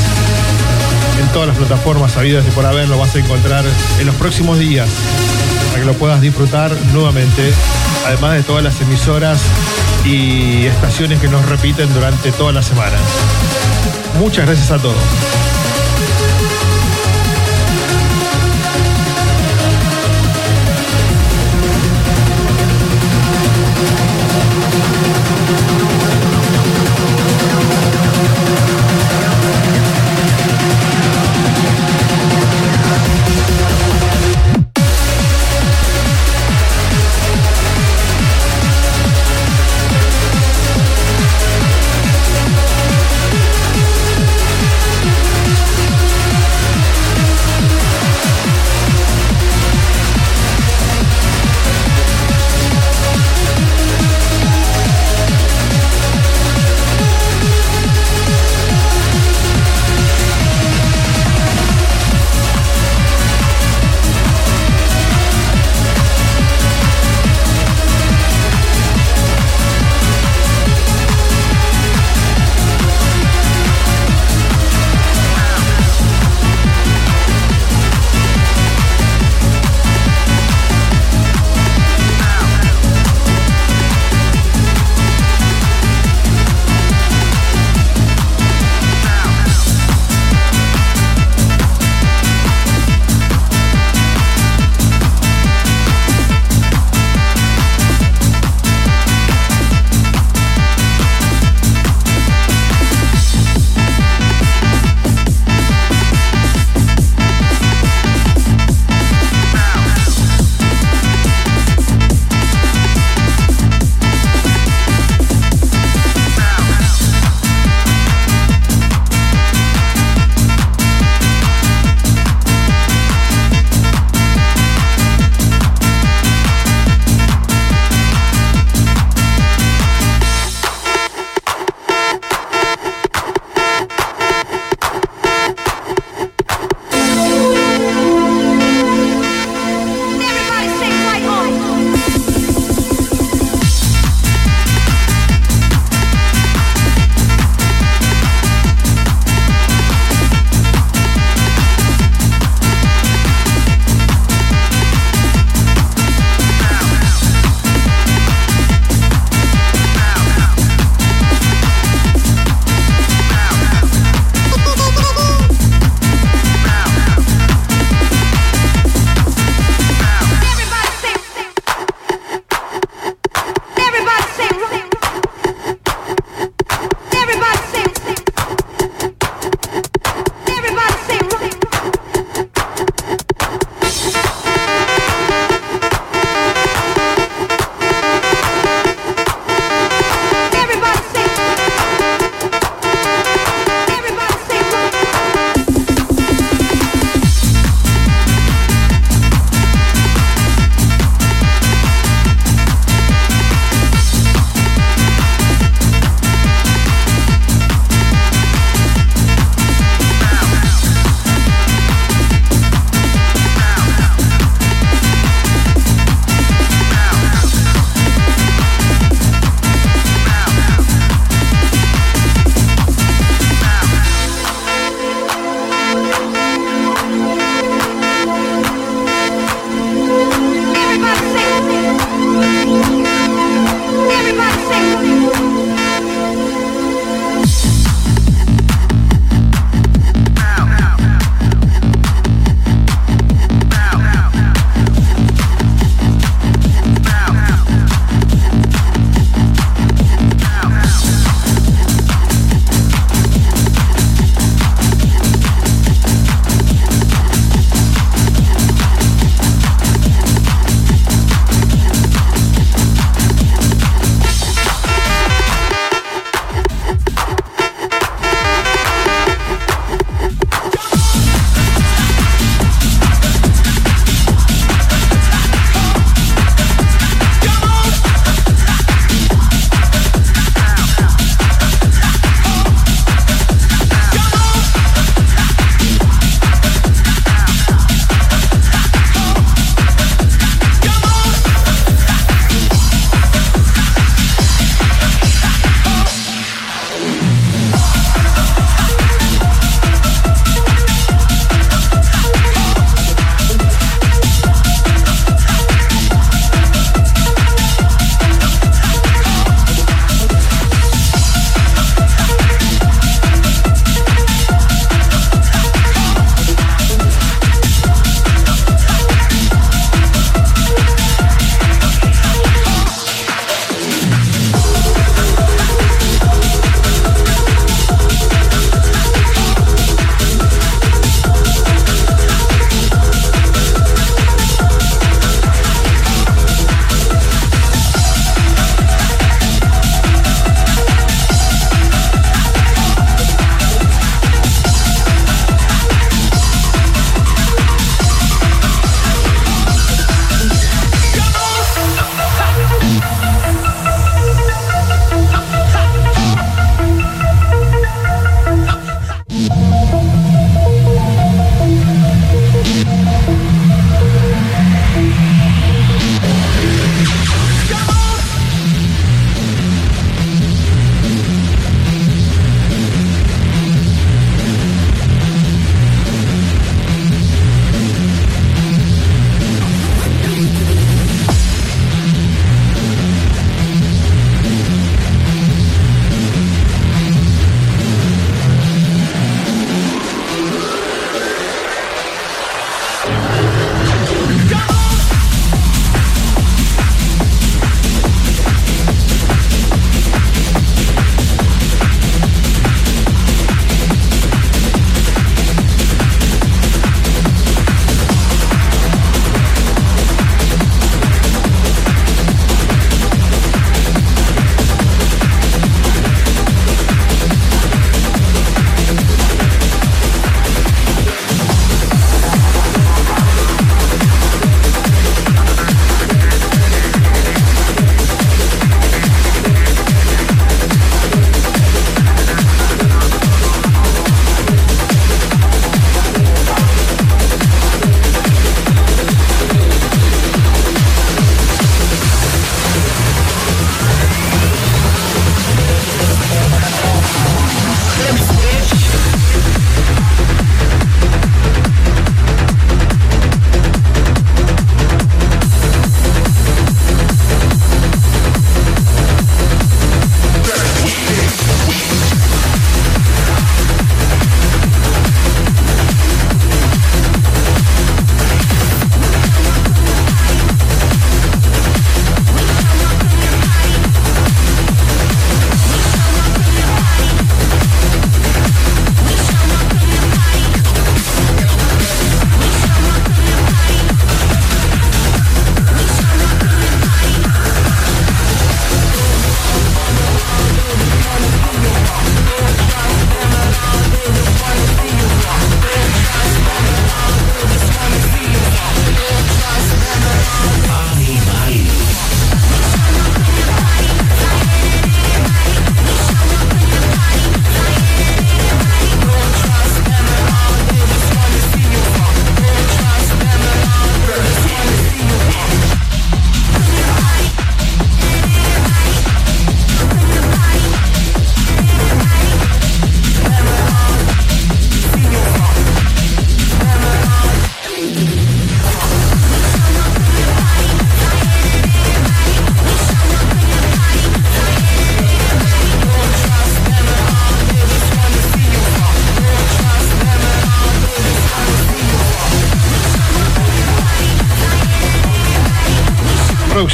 en 1.20 1.28
todas 1.28 1.48
las 1.48 1.56
plataformas 1.56 2.12
sabidas 2.12 2.44
y 2.46 2.50
por 2.50 2.64
haber 2.66 2.88
lo 2.88 2.98
vas 2.98 3.14
a 3.14 3.18
encontrar 3.18 3.64
en 3.98 4.06
los 4.06 4.14
próximos 4.16 4.58
días 4.58 4.88
para 5.68 5.80
que 5.80 5.86
lo 5.86 5.94
puedas 5.94 6.20
disfrutar 6.20 6.74
nuevamente, 6.92 7.52
además 8.06 8.34
de 8.34 8.42
todas 8.42 8.62
las 8.62 8.80
emisoras 8.80 9.40
y 10.04 10.66
estaciones 10.66 11.20
que 11.20 11.28
nos 11.28 11.44
repiten 11.46 11.92
durante 11.92 12.32
toda 12.32 12.52
la 12.52 12.62
semana. 12.62 12.96
Muchas 14.18 14.46
gracias 14.46 14.70
a 14.70 14.78
todos. 14.78 14.96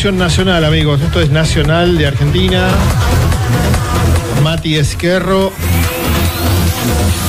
Producción 0.03 0.19
nacional, 0.19 0.65
amigos. 0.65 1.01
Esto 1.01 1.20
es 1.20 1.31
nacional 1.31 1.97
de 1.97 2.09
Argentina. 2.09 2.66
Mati 4.43 4.74
Esquerro, 4.74 5.53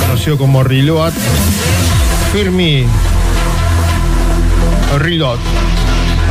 conocido 0.07 0.39
como 0.39 0.63
Reload. 0.63 1.13
Firmi. 2.31 2.87
Reload. 4.97 5.37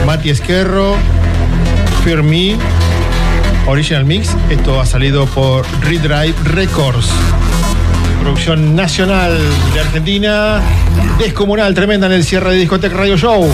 Mati 0.04 0.30
Esquerro. 0.30 0.96
Firmi. 2.02 2.56
Original 3.68 4.04
Mix. 4.04 4.34
Esto 4.50 4.80
ha 4.80 4.86
salido 4.86 5.26
por 5.26 5.64
Redrive 5.82 6.34
Records. 6.42 7.06
Producción 8.20 8.74
nacional 8.74 9.38
de 9.72 9.80
Argentina. 9.80 10.60
Descomunal, 11.20 11.72
tremenda 11.72 12.08
en 12.08 12.14
el 12.14 12.24
cierre 12.24 12.50
de 12.50 12.56
Discotech 12.56 12.92
Radio 12.92 13.16
Show. 13.16 13.48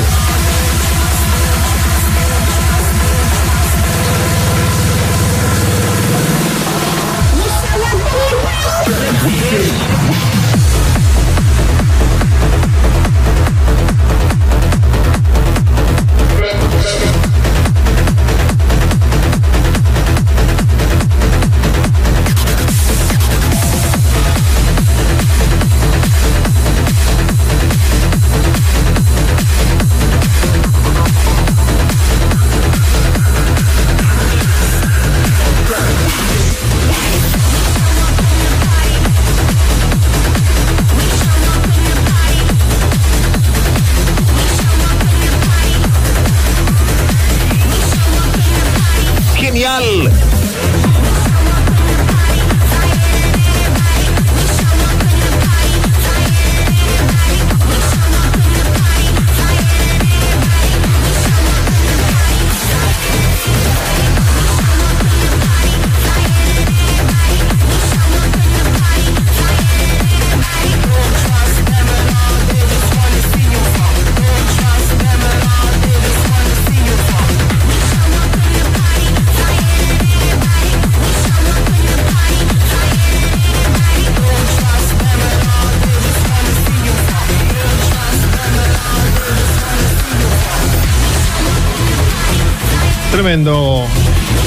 Tremendo. 93.29 93.85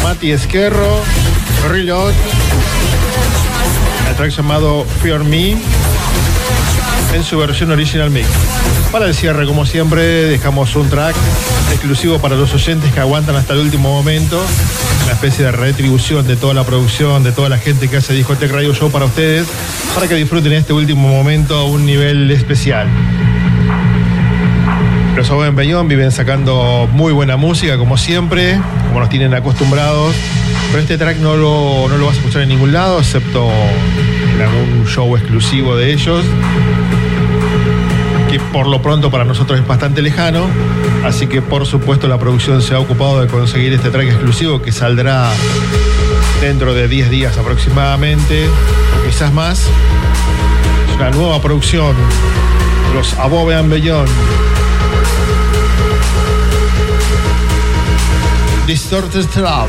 Mati 0.01 0.31
Esquerro, 0.31 1.03
Reload. 1.69 2.15
El 4.09 4.15
track 4.15 4.31
llamado 4.31 4.87
Fear 5.03 5.23
Me 5.23 5.51
en 7.13 7.23
su 7.23 7.37
versión 7.37 7.69
original 7.69 8.09
mix. 8.09 8.27
Para 8.91 9.05
el 9.05 9.13
cierre, 9.13 9.45
como 9.45 9.67
siempre, 9.67 10.01
dejamos 10.25 10.75
un 10.75 10.89
track 10.89 11.15
exclusivo 11.69 12.17
para 12.17 12.35
los 12.35 12.55
oyentes 12.55 12.91
que 12.91 12.99
aguantan 12.99 13.35
hasta 13.35 13.53
el 13.53 13.59
último 13.59 13.93
momento. 13.93 14.43
Una 15.03 15.13
especie 15.13 15.45
de 15.45 15.51
retribución 15.51 16.25
de 16.25 16.35
toda 16.35 16.55
la 16.55 16.63
producción, 16.63 17.21
de 17.21 17.31
toda 17.31 17.49
la 17.49 17.59
gente 17.59 17.87
que 17.87 17.97
hace 17.97 18.15
Discotech 18.15 18.51
Radio 18.51 18.73
Show 18.73 18.89
para 18.89 19.05
ustedes, 19.05 19.45
para 19.93 20.07
que 20.07 20.15
disfruten 20.15 20.53
este 20.53 20.73
último 20.73 21.07
momento 21.07 21.55
a 21.55 21.65
un 21.65 21.85
nivel 21.85 22.31
especial. 22.31 22.87
Los 25.15 25.29
Owen 25.29 25.55
Peñón 25.55 25.87
viven 25.87 26.11
sacando 26.11 26.87
muy 26.91 27.11
buena 27.11 27.37
música, 27.37 27.77
como 27.77 27.97
siempre, 27.97 28.59
como 28.87 29.01
nos 29.01 29.09
tienen 29.09 29.33
acostumbrados. 29.33 30.15
Pero 30.69 30.81
este 30.81 30.97
track 30.97 31.17
no 31.17 31.35
lo, 31.35 31.87
no 31.89 31.97
lo 31.97 32.05
vas 32.05 32.15
a 32.15 32.19
escuchar 32.19 32.43
en 32.43 32.49
ningún 32.49 32.71
lado, 32.71 32.99
excepto 32.99 33.49
en 34.35 34.41
algún 34.41 34.87
show 34.87 35.15
exclusivo 35.17 35.75
de 35.75 35.91
ellos, 35.91 36.23
que 38.29 38.39
por 38.39 38.67
lo 38.67 38.81
pronto 38.81 39.11
para 39.11 39.25
nosotros 39.25 39.59
es 39.59 39.67
bastante 39.67 40.01
lejano. 40.01 40.47
Así 41.03 41.27
que 41.27 41.41
por 41.41 41.65
supuesto 41.65 42.07
la 42.07 42.17
producción 42.17 42.61
se 42.61 42.73
ha 42.73 42.79
ocupado 42.79 43.21
de 43.21 43.27
conseguir 43.27 43.73
este 43.73 43.89
track 43.89 44.07
exclusivo 44.07 44.61
que 44.61 44.71
saldrá 44.71 45.29
dentro 46.39 46.73
de 46.73 46.87
10 46.87 47.09
días 47.09 47.37
aproximadamente, 47.37 48.47
quizás 49.05 49.33
más. 49.33 49.67
Es 50.89 50.95
una 50.95 51.11
nueva 51.11 51.41
producción, 51.41 51.95
los 52.95 53.13
Above 53.15 53.53
and 53.53 53.69
Beyond. 53.71 54.09
Distorted 58.71 59.25
Trap 59.25 59.67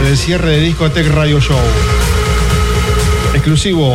en 0.00 0.06
el 0.06 0.16
cierre 0.16 0.52
de 0.52 0.60
Discotech 0.60 1.06
Radio 1.08 1.38
Show. 1.38 1.60
Exclusivo 3.34 3.94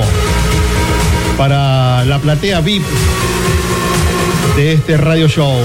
para 1.35 2.05
la 2.05 2.19
platea 2.19 2.61
VIP 2.61 2.83
de 4.55 4.73
este 4.73 4.95
radio 4.95 5.27
show. 5.27 5.55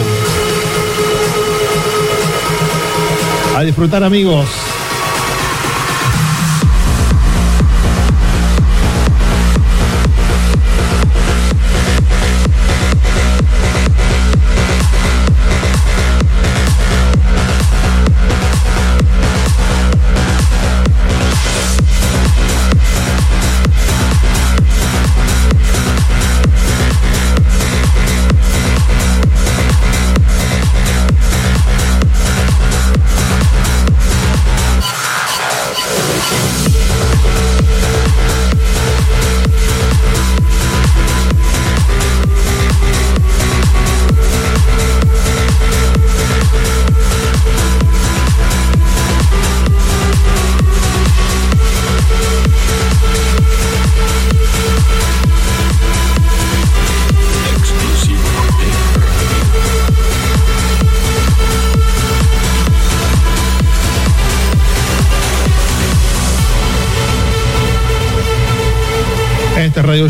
A 3.55 3.60
disfrutar 3.60 4.02
amigos. 4.02 4.48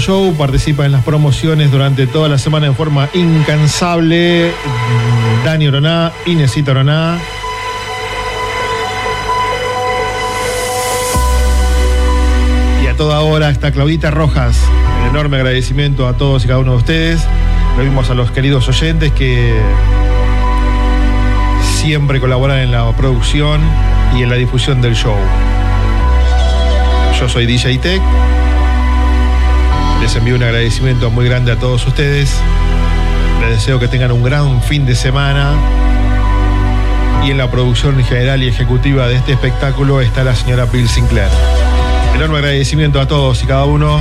Show 0.05 0.35
participa 0.35 0.85
en 0.85 0.93
las 0.93 1.03
promociones 1.03 1.71
durante 1.71 2.07
toda 2.07 2.29
la 2.29 2.37
semana 2.37 2.67
en 2.67 2.75
forma 2.75 3.09
incansable. 3.15 4.53
Dani 5.47 5.67
Oroná, 5.67 6.13
Inesita 6.27 6.73
Oroná. 6.73 7.19
Y 12.83 12.87
a 12.87 12.97
toda 12.97 13.21
hora 13.21 13.49
está 13.49 13.73
Claudita 13.73 14.11
Rojas. 14.11 14.61
Un 15.01 15.09
enorme 15.09 15.39
agradecimiento 15.39 16.07
a 16.07 16.19
todos 16.19 16.45
y 16.45 16.49
cada 16.49 16.61
uno 16.61 16.73
de 16.73 16.79
ustedes. 16.79 17.27
Lo 17.79 17.83
vimos 17.83 18.11
a 18.11 18.15
los 18.15 18.31
queridos 18.31 18.69
oyentes 18.69 19.11
que 19.13 19.59
siempre 21.81 22.21
colaboran 22.21 22.59
en 22.59 22.73
la 22.73 22.95
producción 22.95 23.63
y 24.15 24.23
en 24.23 24.29
la 24.29 24.37
difusión 24.37 24.83
del 24.83 24.95
show. 24.97 25.17
Yo 27.19 27.27
soy 27.27 27.47
DJ 27.47 27.79
Tech. 27.79 28.03
Les 30.05 30.15
envío 30.17 30.37
un 30.37 30.43
agradecimiento 30.43 31.11
muy 31.11 31.25
grande 31.25 31.51
a 31.51 31.59
todos 31.59 31.87
ustedes. 31.87 32.37
Les 33.41 33.53
deseo 33.53 33.81
que 33.81 33.89
tengan 33.89 34.13
un 34.13 34.23
gran 34.23 34.61
fin 34.61 34.85
de 34.85 34.95
semana 34.95 35.55
y 37.25 37.31
en 37.31 37.39
la 37.39 37.51
producción 37.51 38.05
general 38.05 38.43
y 38.43 38.49
ejecutiva 38.49 39.09
de 39.09 39.15
este 39.15 39.33
espectáculo 39.33 40.03
está 40.03 40.23
la 40.23 40.35
señora 40.35 40.67
Bill 40.67 40.91
Sinclair. 40.91 41.31
Enorme 42.15 42.37
agradecimiento 42.37 43.01
a 43.01 43.09
todos 43.09 43.43
y 43.45 43.47
cada 43.47 43.65
uno. 43.65 43.99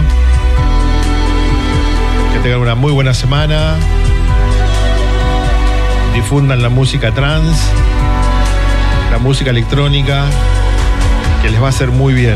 Que 2.34 2.40
tengan 2.40 2.60
una 2.60 2.76
muy 2.76 2.92
buena 2.92 3.14
semana. 3.14 3.78
Difundan 6.14 6.62
la 6.62 6.68
música 6.68 7.14
trans, 7.14 7.56
la 9.10 9.20
música 9.20 9.52
electrónica, 9.52 10.26
que 11.42 11.50
les 11.50 11.62
va 11.62 11.68
a 11.68 11.70
hacer 11.70 11.92
muy 11.92 12.14
bien. 12.14 12.36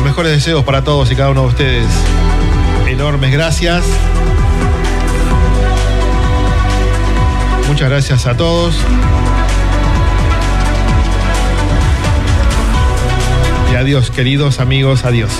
Los 0.00 0.08
mejores 0.08 0.32
deseos 0.32 0.64
para 0.64 0.82
todos 0.82 1.12
y 1.12 1.14
cada 1.14 1.28
uno 1.28 1.42
de 1.42 1.48
ustedes. 1.48 1.86
Enormes 2.88 3.30
gracias. 3.32 3.84
Muchas 7.68 7.90
gracias 7.90 8.26
a 8.26 8.34
todos. 8.34 8.74
Y 13.70 13.76
adiós, 13.76 14.10
queridos 14.10 14.58
amigos, 14.58 15.04
adiós. 15.04 15.32